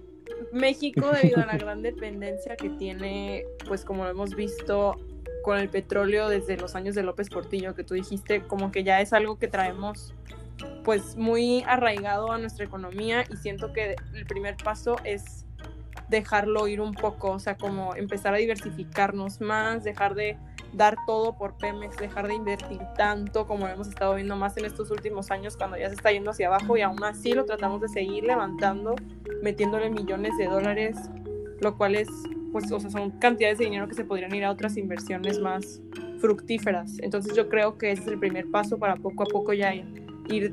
México, 0.51 1.09
debido 1.21 1.41
a 1.41 1.45
la 1.45 1.57
gran 1.57 1.81
dependencia 1.81 2.55
que 2.55 2.69
tiene, 2.69 3.45
pues 3.67 3.85
como 3.85 4.03
lo 4.03 4.09
hemos 4.09 4.35
visto 4.35 4.97
con 5.43 5.57
el 5.57 5.69
petróleo 5.69 6.29
desde 6.29 6.57
los 6.57 6.75
años 6.75 6.95
de 6.95 7.03
López 7.03 7.29
Portillo, 7.29 7.73
que 7.73 7.83
tú 7.83 7.95
dijiste, 7.95 8.43
como 8.43 8.71
que 8.71 8.83
ya 8.83 9.01
es 9.01 9.13
algo 9.13 9.39
que 9.39 9.47
traemos 9.47 10.13
pues 10.83 11.15
muy 11.15 11.63
arraigado 11.65 12.31
a 12.31 12.37
nuestra 12.37 12.65
economía 12.65 13.23
y 13.31 13.37
siento 13.37 13.73
que 13.73 13.95
el 14.13 14.25
primer 14.25 14.57
paso 14.57 14.97
es 15.03 15.45
dejarlo 16.11 16.67
ir 16.67 16.81
un 16.81 16.93
poco, 16.93 17.31
o 17.31 17.39
sea, 17.39 17.57
como 17.57 17.95
empezar 17.95 18.35
a 18.35 18.37
diversificarnos 18.37 19.39
más, 19.41 19.83
dejar 19.83 20.13
de 20.13 20.37
dar 20.73 20.95
todo 21.07 21.37
por 21.37 21.57
Pemex, 21.57 21.97
dejar 21.97 22.27
de 22.27 22.35
invertir 22.35 22.79
tanto 22.95 23.47
como 23.47 23.67
hemos 23.67 23.87
estado 23.87 24.15
viendo 24.15 24.35
más 24.35 24.55
en 24.57 24.65
estos 24.65 24.91
últimos 24.91 25.31
años 25.31 25.57
cuando 25.57 25.77
ya 25.77 25.87
se 25.87 25.95
está 25.95 26.11
yendo 26.11 26.31
hacia 26.31 26.47
abajo 26.47 26.77
y 26.77 26.81
aún 26.81 27.03
así 27.03 27.31
lo 27.33 27.45
tratamos 27.45 27.81
de 27.81 27.87
seguir 27.87 28.25
levantando, 28.25 28.95
metiéndole 29.41 29.89
millones 29.89 30.37
de 30.37 30.45
dólares, 30.45 30.97
lo 31.61 31.77
cual 31.77 31.95
es, 31.95 32.09
pues, 32.51 32.69
o 32.71 32.79
sea, 32.79 32.89
son 32.89 33.11
cantidades 33.11 33.57
de 33.57 33.65
dinero 33.65 33.87
que 33.87 33.95
se 33.95 34.03
podrían 34.03 34.35
ir 34.35 34.43
a 34.43 34.51
otras 34.51 34.75
inversiones 34.75 35.39
más 35.39 35.81
fructíferas. 36.19 36.99
Entonces 36.99 37.35
yo 37.35 37.47
creo 37.47 37.77
que 37.77 37.91
ese 37.91 38.01
es 38.01 38.07
el 38.09 38.19
primer 38.19 38.51
paso 38.51 38.77
para 38.77 38.97
poco 38.97 39.23
a 39.23 39.27
poco 39.27 39.53
ya 39.53 39.73
ir, 39.73 39.85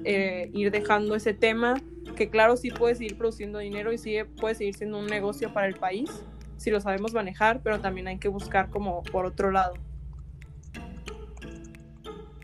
eh, 0.05 0.51
ir 0.53 0.71
dejando 0.71 1.15
ese 1.15 1.35
tema, 1.35 1.81
que 2.17 2.31
claro, 2.31 2.57
sí 2.57 2.71
puede 2.71 2.95
seguir 2.95 3.17
produciendo 3.17 3.59
dinero 3.59 3.93
y 3.93 3.99
sí 3.99 4.17
puede 4.41 4.55
seguir 4.55 4.75
siendo 4.75 4.99
un 4.99 5.07
negocio 5.07 5.53
para 5.53 5.67
el 5.67 5.75
país, 5.75 6.25
si 6.57 6.71
lo 6.71 6.81
sabemos 6.81 7.13
manejar, 7.15 7.61
pero 7.63 7.81
también 7.81 8.09
hay 8.09 8.19
que 8.19 8.29
buscar 8.29 8.71
como 8.71 9.03
por 9.03 9.27
otro 9.27 9.51
lado. 9.51 9.75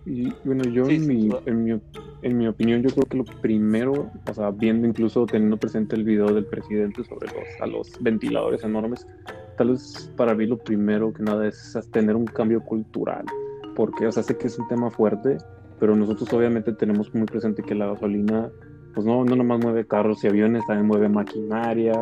Y 0.07 0.33
bueno, 0.45 0.65
yo 0.65 0.85
sí, 0.85 0.97
en, 0.97 1.07
mi, 1.07 1.31
en, 1.47 1.65
mi, 1.65 1.81
en, 2.23 2.39
mi, 2.39 2.47
opinión, 2.47 2.83
yo 2.83 2.91
creo 2.91 3.07
que 3.07 3.17
lo 3.17 3.25
primero, 3.25 4.11
o 4.29 4.35
sea, 4.35 4.51
viendo 4.51 4.87
incluso 4.87 5.25
teniendo 5.25 5.57
presente 5.57 5.97
el 5.97 6.05
video 6.05 6.27
del 6.27 6.45
presidente 6.45 7.03
sobre 7.05 7.29
los, 7.29 7.61
a 7.61 7.67
los 7.67 8.03
ventiladores 8.03 8.63
enormes, 8.65 9.07
tal 9.57 9.71
vez 9.71 10.13
para 10.15 10.35
mí 10.35 10.47
lo 10.47 10.59
primero 10.59 11.13
que 11.13 11.23
nada 11.23 11.49
es 11.49 11.79
tener 11.91 12.17
un 12.17 12.27
cambio 12.27 12.63
cultural, 12.63 13.25
porque, 13.75 14.07
o 14.07 14.13
sea, 14.13 14.23
sé 14.23 14.37
que 14.37 14.47
es 14.47 14.59
un 14.59 14.69
tema 14.69 14.91
fuerte, 14.91 15.39
pero 15.79 15.97
nosotros 15.97 16.33
obviamente 16.33 16.73
tenemos 16.73 17.15
muy 17.15 17.27
presente 17.27 17.63
que 17.63 17.75
la 17.75 17.87
gasolina, 17.87 18.51
pues 18.95 19.07
no, 19.07 19.25
no 19.25 19.37
nomás 19.37 19.61
mueve 19.61 19.87
carros 19.87 20.23
y 20.25 20.29
aviones, 20.29 20.67
también 20.67 20.87
mueve 20.87 21.09
maquinaria, 21.09 21.95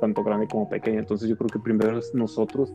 tanto 0.00 0.22
grande 0.22 0.48
como 0.48 0.68
pequeña, 0.68 1.00
entonces 1.00 1.28
yo 1.28 1.36
creo 1.36 1.48
que 1.48 1.58
primero 1.58 1.98
es 1.98 2.14
nosotros 2.14 2.72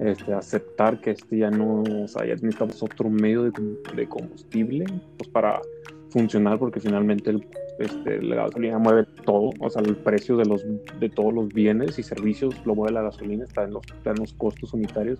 este, 0.00 0.32
aceptar 0.32 1.00
que 1.00 1.10
este 1.10 1.38
ya 1.38 1.50
no, 1.50 1.82
o 1.82 2.08
sea, 2.08 2.24
ya 2.24 2.34
necesitamos 2.34 2.82
otro 2.82 3.10
medio 3.10 3.44
de, 3.44 3.52
de 3.94 4.08
combustible 4.08 4.86
pues 5.18 5.28
para 5.28 5.60
funcionar 6.08 6.58
porque 6.58 6.80
finalmente 6.80 7.30
el, 7.30 7.46
este, 7.80 8.22
la 8.22 8.36
gasolina 8.36 8.78
mueve 8.78 9.06
todo, 9.24 9.50
o 9.58 9.70
sea, 9.70 9.82
el 9.82 9.96
precio 9.96 10.36
de, 10.36 10.44
los, 10.44 10.64
de 10.98 11.08
todos 11.08 11.32
los 11.32 11.48
bienes 11.48 11.98
y 11.98 12.02
servicios 12.02 12.54
lo 12.66 12.74
mueve 12.74 12.92
la 12.92 13.02
gasolina, 13.02 13.44
está 13.44 13.64
en 13.64 13.72
los, 13.72 13.84
está 13.86 14.10
en 14.10 14.20
los 14.20 14.34
costos 14.34 14.74
unitarios. 14.74 15.18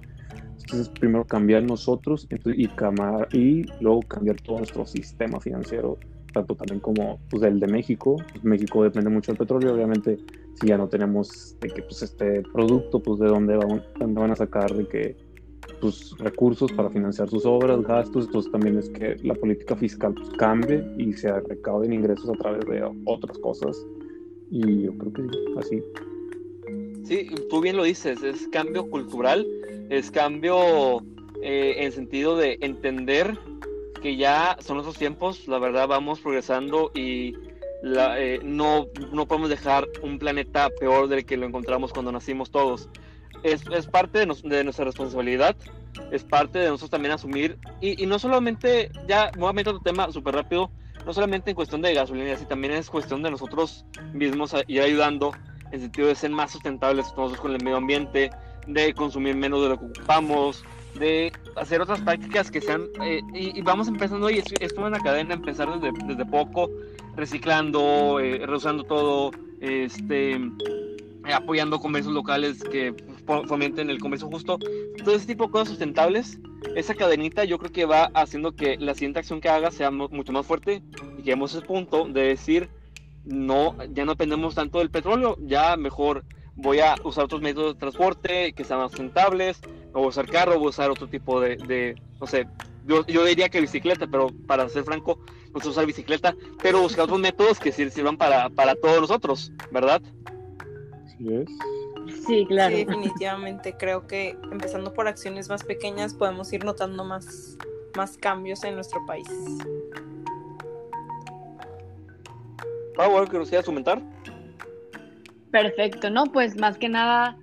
Entonces, 0.60 0.88
primero 0.90 1.24
cambiar 1.24 1.62
nosotros 1.62 2.28
y, 2.30 2.68
camar, 2.68 3.28
y 3.34 3.64
luego 3.80 4.02
cambiar 4.02 4.36
todo 4.36 4.58
nuestro 4.58 4.86
sistema 4.86 5.40
financiero, 5.40 5.98
tanto 6.34 6.54
también 6.54 6.80
como 6.80 7.18
pues, 7.30 7.42
el 7.42 7.58
de 7.58 7.66
México. 7.66 8.16
Pues, 8.30 8.44
México 8.44 8.84
depende 8.84 9.08
mucho 9.08 9.32
del 9.32 9.38
petróleo, 9.38 9.74
obviamente 9.74 10.18
si 10.60 10.68
ya 10.68 10.76
no 10.76 10.88
tenemos 10.88 11.56
de 11.60 11.68
que 11.70 11.82
pues 11.82 12.02
este 12.02 12.42
producto 12.52 13.02
pues 13.02 13.18
de 13.20 13.28
dónde 13.28 13.56
van, 13.56 13.82
dónde 13.98 14.20
van 14.20 14.30
a 14.32 14.36
sacar 14.36 14.72
de 14.74 14.86
que 14.86 15.16
pues 15.80 16.16
recursos 16.18 16.72
para 16.72 16.90
financiar 16.90 17.28
sus 17.28 17.44
obras, 17.46 17.82
gastos, 17.82 18.26
entonces 18.26 18.52
también 18.52 18.78
es 18.78 18.88
que 18.90 19.16
la 19.22 19.34
política 19.34 19.76
fiscal 19.76 20.14
pues, 20.14 20.28
cambie 20.38 20.84
y 20.98 21.12
se 21.12 21.32
recauden 21.40 21.92
ingresos 21.92 22.28
a 22.30 22.34
través 22.34 22.64
de 22.66 22.82
otras 23.06 23.38
cosas 23.38 23.76
y 24.50 24.82
yo 24.82 24.92
creo 24.98 25.12
que 25.12 25.22
así. 25.58 25.82
Sí, 27.04 27.30
tú 27.48 27.60
bien 27.60 27.76
lo 27.76 27.84
dices, 27.84 28.22
es 28.22 28.46
cambio 28.48 28.88
cultural, 28.88 29.46
es 29.88 30.10
cambio 30.10 31.02
eh, 31.42 31.76
en 31.78 31.92
sentido 31.92 32.36
de 32.36 32.58
entender 32.60 33.36
que 34.02 34.16
ya 34.16 34.56
son 34.60 34.80
esos 34.80 34.96
tiempos, 34.96 35.48
la 35.48 35.58
verdad 35.58 35.88
vamos 35.88 36.20
progresando 36.20 36.90
y 36.94 37.34
la, 37.82 38.20
eh, 38.20 38.40
no, 38.42 38.86
no 39.12 39.26
podemos 39.26 39.48
dejar 39.48 39.88
un 40.02 40.18
planeta 40.18 40.68
peor 40.78 41.08
del 41.08 41.24
que 41.24 41.36
lo 41.36 41.46
encontramos 41.46 41.92
cuando 41.92 42.12
nacimos 42.12 42.50
todos. 42.50 42.88
Es, 43.42 43.62
es 43.72 43.86
parte 43.86 44.18
de, 44.18 44.26
nuestra 44.26 44.84
responsabilidad, 44.84 45.56
es 46.10 46.24
parte 46.24 46.58
de 46.58 46.68
nosotros 46.68 46.90
también 46.90 47.12
asumir, 47.12 47.58
y, 47.80 48.02
y 48.02 48.06
no 48.06 48.18
solamente, 48.18 48.90
ya 49.08 49.30
nuevamente 49.36 49.70
otro 49.70 49.82
tema 49.82 50.10
súper 50.12 50.34
rápido, 50.34 50.70
no 51.06 51.14
solamente 51.14 51.50
en 51.50 51.56
cuestión 51.56 51.80
de 51.82 51.94
gasolina, 51.94 52.36
sino 52.36 52.48
también 52.48 52.74
es 52.74 52.90
cuestión 52.90 53.22
de 53.22 53.30
nosotros 53.30 53.84
mismos 54.12 54.54
ir 54.66 54.82
ayudando 54.82 55.32
en 55.72 55.80
sentido 55.80 56.08
de 56.08 56.14
ser 56.14 56.30
más 56.30 56.52
sustentables 56.52 57.06
nosotros 57.16 57.40
con 57.40 57.52
el 57.52 57.62
medio 57.62 57.76
ambiente, 57.76 58.30
de 58.66 58.94
consumir 58.94 59.36
menos 59.36 59.62
de 59.62 59.68
lo 59.70 59.78
que 59.78 59.86
ocupamos, 59.86 60.64
de 60.98 61.32
hacer 61.56 61.80
otras 61.80 62.00
prácticas 62.00 62.50
que 62.50 62.60
sean, 62.60 62.86
eh, 63.02 63.20
y, 63.32 63.60
vamos 63.62 63.88
empezando, 63.88 64.28
y 64.30 64.38
esto 64.38 64.54
es 64.60 64.72
una 64.72 64.98
cadena, 64.98 65.34
empezar 65.34 65.80
desde, 65.80 65.96
desde 66.06 66.26
poco, 66.26 66.68
reciclando, 67.16 68.18
eh, 68.20 68.44
reusando 68.46 68.84
todo, 68.84 69.30
este, 69.60 70.40
apoyando 71.32 71.78
comercios 71.78 72.14
locales 72.14 72.62
que 72.64 72.94
fomenten 73.24 73.90
el 73.90 73.98
comercio 73.98 74.28
justo, 74.28 74.58
todo 75.04 75.14
ese 75.14 75.26
tipo 75.26 75.46
de 75.46 75.50
cosas 75.50 75.68
sustentables, 75.68 76.38
esa 76.74 76.94
cadenita 76.94 77.44
yo 77.44 77.58
creo 77.58 77.72
que 77.72 77.84
va 77.84 78.10
haciendo 78.14 78.52
que 78.52 78.76
la 78.76 78.94
siguiente 78.94 79.20
acción 79.20 79.40
que 79.40 79.48
haga 79.48 79.70
sea 79.70 79.90
mucho 79.90 80.32
más 80.32 80.46
fuerte 80.46 80.82
y 81.18 81.18
lleguemos 81.18 81.54
a 81.54 81.58
ese 81.58 81.66
punto 81.66 82.06
de 82.06 82.22
decir, 82.22 82.68
no, 83.24 83.76
ya 83.92 84.04
no 84.04 84.12
dependemos 84.12 84.54
tanto 84.54 84.78
del 84.78 84.90
petróleo, 84.90 85.36
ya 85.40 85.76
mejor 85.76 86.24
voy 86.56 86.80
a 86.80 86.94
usar 87.04 87.24
otros 87.24 87.40
métodos 87.40 87.74
de 87.74 87.80
transporte 87.80 88.52
que 88.52 88.64
sean 88.64 88.80
más 88.80 88.90
sustentables, 88.90 89.60
o 89.92 90.06
usar 90.06 90.26
carro, 90.26 90.56
o 90.56 90.68
usar 90.68 90.90
otro 90.90 91.08
tipo 91.08 91.40
de, 91.40 91.56
de 91.56 92.00
no 92.20 92.26
sé, 92.26 92.46
yo, 92.86 93.06
yo, 93.06 93.24
diría 93.24 93.48
que 93.48 93.60
bicicleta, 93.60 94.06
pero 94.06 94.28
para 94.46 94.68
ser 94.68 94.84
franco, 94.84 95.18
no 95.52 95.60
sé 95.60 95.68
usar 95.68 95.86
bicicleta, 95.86 96.34
pero 96.62 96.80
buscar 96.80 97.04
otros 97.04 97.20
métodos 97.20 97.58
que 97.58 97.72
sirvan 97.72 98.16
para, 98.16 98.48
para 98.50 98.74
todos 98.74 99.00
nosotros, 99.00 99.52
¿verdad? 99.70 100.02
Sí, 101.06 101.34
es. 101.34 101.79
Sí, 102.26 102.46
claro. 102.46 102.76
Sí, 102.76 102.84
definitivamente 102.84 103.76
creo 103.76 104.06
que 104.06 104.36
empezando 104.50 104.92
por 104.92 105.08
acciones 105.08 105.48
más 105.48 105.64
pequeñas 105.64 106.14
podemos 106.14 106.52
ir 106.52 106.64
notando 106.64 107.04
más, 107.04 107.56
más 107.96 108.16
cambios 108.16 108.64
en 108.64 108.74
nuestro 108.74 109.04
país. 109.06 109.28
Pau, 112.96 113.16
¿algo 113.16 113.30
que 113.30 113.38
nos 113.38 113.48
quieras 113.48 113.66
comentar? 113.66 114.00
Perfecto, 115.50 116.10
¿no? 116.10 116.26
Pues 116.26 116.56
más 116.56 116.78
que 116.78 116.88
nada, 116.88 117.36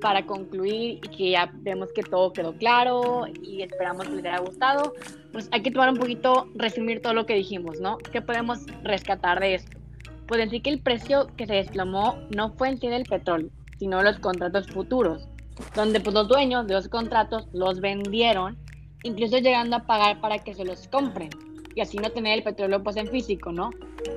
para 0.00 0.26
concluir 0.26 1.00
y 1.02 1.08
que 1.08 1.30
ya 1.30 1.50
vemos 1.56 1.92
que 1.92 2.02
todo 2.02 2.32
quedó 2.32 2.54
claro 2.54 3.26
y 3.42 3.62
esperamos 3.62 4.08
que 4.08 4.14
les 4.14 4.24
haya 4.24 4.38
gustado, 4.38 4.94
pues 5.32 5.48
hay 5.52 5.62
que 5.62 5.70
tomar 5.70 5.90
un 5.90 5.96
poquito, 5.96 6.48
resumir 6.54 7.02
todo 7.02 7.14
lo 7.14 7.26
que 7.26 7.34
dijimos, 7.34 7.80
¿no? 7.80 7.98
¿Qué 7.98 8.22
podemos 8.22 8.60
rescatar 8.82 9.40
de 9.40 9.56
esto? 9.56 9.78
Pues 10.26 10.40
decir 10.40 10.62
que 10.62 10.70
el 10.70 10.80
precio 10.80 11.28
que 11.36 11.46
se 11.46 11.54
desplomó 11.54 12.18
no 12.34 12.52
fue 12.52 12.68
en 12.68 12.80
sí 12.80 12.88
del 12.88 13.04
petróleo, 13.04 13.50
sino 13.80 14.02
los 14.02 14.18
contratos 14.18 14.66
futuros, 14.66 15.26
donde 15.74 16.00
pues 16.00 16.12
los 16.14 16.28
dueños 16.28 16.66
de 16.66 16.74
los 16.74 16.88
contratos 16.88 17.48
los 17.54 17.80
vendieron, 17.80 18.58
incluso 19.04 19.38
llegando 19.38 19.76
a 19.76 19.86
pagar 19.86 20.20
para 20.20 20.38
que 20.38 20.52
se 20.52 20.66
los 20.66 20.86
compren 20.88 21.30
y 21.74 21.80
así 21.80 21.96
no 21.96 22.10
tener 22.10 22.36
el 22.36 22.44
petróleo 22.44 22.82
pues 22.82 22.96
en 22.96 23.08
físico, 23.08 23.52
¿no? 23.52 23.70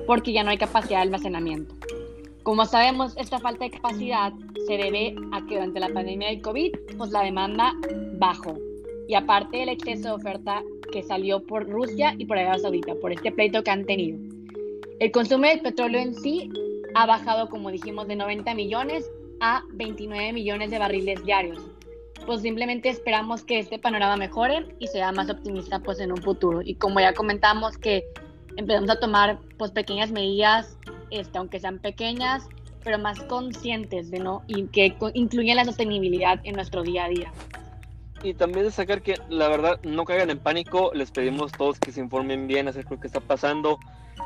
Porque 0.06 0.34
ya 0.34 0.44
no 0.44 0.50
hay 0.50 0.58
capacidad 0.58 0.98
de 0.98 1.04
almacenamiento. 1.04 1.74
Como 2.42 2.66
sabemos, 2.66 3.16
esta 3.16 3.38
falta 3.38 3.64
de 3.64 3.70
capacidad 3.70 4.34
se 4.66 4.76
debe 4.76 5.16
a 5.32 5.40
que 5.46 5.54
durante 5.54 5.80
la 5.80 5.88
pandemia 5.88 6.28
del 6.28 6.42
COVID, 6.42 6.72
pues 6.98 7.10
la 7.10 7.22
demanda 7.22 7.72
bajó. 8.18 8.58
Y 9.08 9.14
aparte 9.14 9.56
del 9.56 9.70
exceso 9.70 10.08
de 10.08 10.14
oferta 10.14 10.62
que 10.92 11.02
salió 11.02 11.42
por 11.42 11.66
Rusia 11.66 12.14
y 12.18 12.26
por 12.26 12.36
Arabia 12.36 12.58
Saudita, 12.58 12.94
por 12.96 13.12
este 13.12 13.32
pleito 13.32 13.64
que 13.64 13.70
han 13.70 13.86
tenido. 13.86 14.18
El 15.00 15.10
consumo 15.10 15.46
del 15.46 15.62
petróleo 15.62 16.02
en 16.02 16.14
sí 16.14 16.50
ha 16.94 17.06
bajado, 17.06 17.48
como 17.48 17.70
dijimos, 17.70 18.06
de 18.08 18.16
90 18.16 18.54
millones 18.54 19.10
a 19.40 19.62
29 19.70 20.32
millones 20.32 20.70
de 20.70 20.78
barriles 20.78 21.24
diarios. 21.24 21.58
Pues 22.26 22.42
simplemente 22.42 22.88
esperamos 22.88 23.44
que 23.44 23.58
este 23.58 23.78
panorama 23.78 24.16
mejore 24.16 24.66
y 24.78 24.86
sea 24.86 25.12
más 25.12 25.28
optimista 25.28 25.80
pues 25.80 26.00
en 26.00 26.12
un 26.12 26.22
futuro. 26.22 26.62
Y 26.62 26.74
como 26.76 27.00
ya 27.00 27.12
comentamos 27.12 27.76
que 27.76 28.04
empezamos 28.56 28.90
a 28.90 28.98
tomar 28.98 29.38
pues 29.58 29.70
pequeñas 29.70 30.10
medidas, 30.10 30.78
este, 31.10 31.38
aunque 31.38 31.60
sean 31.60 31.78
pequeñas, 31.78 32.48
pero 32.82 32.98
más 32.98 33.20
conscientes 33.24 34.10
de 34.10 34.18
no 34.20 34.42
y 34.46 34.66
que 34.66 34.96
incluyan 35.14 35.56
la 35.56 35.64
sostenibilidad 35.64 36.40
en 36.44 36.54
nuestro 36.54 36.82
día 36.82 37.04
a 37.06 37.08
día. 37.08 37.32
Y 38.24 38.32
también 38.32 38.64
destacar 38.64 39.02
que 39.02 39.16
la 39.28 39.48
verdad 39.48 39.78
no 39.84 40.06
caigan 40.06 40.30
en 40.30 40.38
pánico, 40.38 40.90
les 40.94 41.10
pedimos 41.10 41.52
todos 41.52 41.78
que 41.78 41.92
se 41.92 42.00
informen 42.00 42.46
bien 42.46 42.66
acerca 42.66 42.88
de 42.88 42.96
lo 42.96 43.00
que 43.02 43.06
está 43.06 43.20
pasando, 43.20 43.78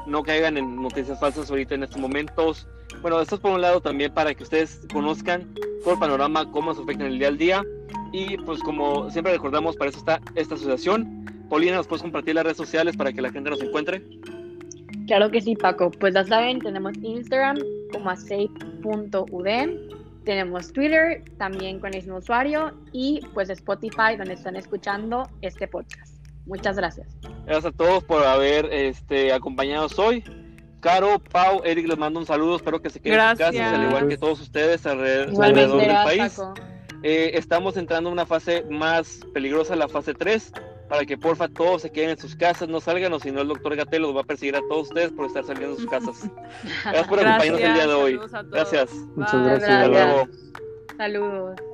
no 0.07 0.23
caigan 0.23 0.57
en 0.57 0.81
noticias 0.81 1.19
falsas 1.19 1.51
ahorita 1.51 1.75
en 1.75 1.83
estos 1.83 2.01
momentos. 2.01 2.69
Bueno, 3.03 3.21
esto 3.21 3.35
es 3.35 3.41
por 3.41 3.51
un 3.51 3.61
lado 3.61 3.81
también 3.81 4.15
para 4.15 4.35
que 4.35 4.45
ustedes 4.45 4.87
conozcan 4.93 5.53
todo 5.83 5.95
el 5.95 6.01
panorama, 6.01 6.49
cómo 6.53 6.73
se 6.75 6.83
afecta 6.83 7.07
en 7.07 7.13
el 7.13 7.19
día 7.19 7.29
al 7.29 7.39
día. 7.39 7.63
Y 8.13 8.37
pues 8.39 8.63
como 8.63 9.11
siempre 9.11 9.33
recordamos, 9.33 9.77
para 9.77 9.91
eso 9.91 9.99
está 9.99 10.21
esta 10.37 10.55
asociación. 10.55 11.27
Paulina, 11.51 11.77
¿nos 11.77 11.89
puedes 11.89 12.03
compartir 12.03 12.37
las 12.37 12.45
redes 12.45 12.57
sociales 12.57 12.97
para 12.97 13.13
que 13.13 13.21
la 13.21 13.33
gente 13.33 13.51
nos 13.51 13.61
encuentre? 13.61 14.03
Claro 15.09 15.31
que 15.31 15.41
sí, 15.41 15.57
Paco. 15.57 15.91
Pues 15.91 16.15
ya 16.15 16.25
saben, 16.25 16.61
tenemos 16.61 16.93
Instagram 17.03 17.59
como 17.93 18.15
safe.ud, 18.15 19.49
tenemos 20.29 20.75
Twitter 20.75 21.25
también 21.39 21.81
con 21.81 21.95
el 21.95 22.03
mismo 22.03 22.19
usuario 22.19 22.75
y 22.93 23.23
pues 23.33 23.49
Spotify 23.49 24.15
donde 24.19 24.35
están 24.35 24.57
escuchando 24.57 25.27
este 25.41 25.67
podcast. 25.67 26.23
Muchas 26.45 26.77
gracias. 26.77 27.17
Gracias 27.47 27.65
a 27.65 27.73
todos 27.73 28.05
por 28.05 28.23
haber 28.23 28.67
este, 28.71 29.33
acompañado 29.33 29.89
hoy. 29.97 30.23
Caro, 30.81 31.19
Pau, 31.19 31.63
Eric, 31.65 31.89
les 31.89 31.97
mando 31.97 32.21
un 32.21 32.27
saludo. 32.27 32.57
Espero 32.57 32.83
que 32.83 32.91
se 32.91 33.01
queden 33.01 33.19
en 33.19 33.31
su 33.31 33.39
casa, 33.39 33.75
al 33.75 33.89
igual 33.89 34.07
que 34.07 34.19
todos 34.19 34.43
ustedes 34.43 34.85
alrededor, 34.85 35.79
del 35.79 35.95
país. 36.05 36.39
Eh, 37.03 37.31
estamos 37.33 37.79
entrando 37.79 38.11
en 38.11 38.13
una 38.13 38.27
fase 38.27 38.67
más 38.69 39.21
peligrosa, 39.33 39.77
la 39.77 39.89
fase 39.89 40.13
3, 40.13 40.53
para 40.89 41.05
que 41.05 41.19
porfa 41.19 41.49
todos 41.49 41.83
se 41.83 41.91
queden 41.91 42.11
en 42.11 42.19
sus 42.19 42.35
casas, 42.35 42.69
no 42.69 42.81
salgan, 42.81 43.13
o 43.13 43.21
si 43.21 43.31
no 43.31 43.43
el 43.43 43.49
doctor 43.49 43.77
Gatel 43.77 44.03
los 44.03 44.17
va 44.17 44.23
a 44.23 44.25
perseguir 44.25 44.57
a 44.57 44.61
todos 44.69 44.89
ustedes 44.89 45.13
por 45.13 45.27
estar 45.27 45.45
saliendo 45.45 45.77
de 45.77 45.83
sus 45.83 45.91
casas. 45.91 46.31
Gracias 46.85 47.09
por 47.09 47.21
acompañarnos 47.21 47.61
el 47.61 47.75
día 47.75 47.87
de 47.87 47.95
hoy. 47.95 48.21
Gracias. 48.51 48.91
Muchas 49.15 49.45
gracias. 49.45 49.71
Hasta 49.71 49.89
luego. 49.89 50.29
Saludos. 50.97 51.68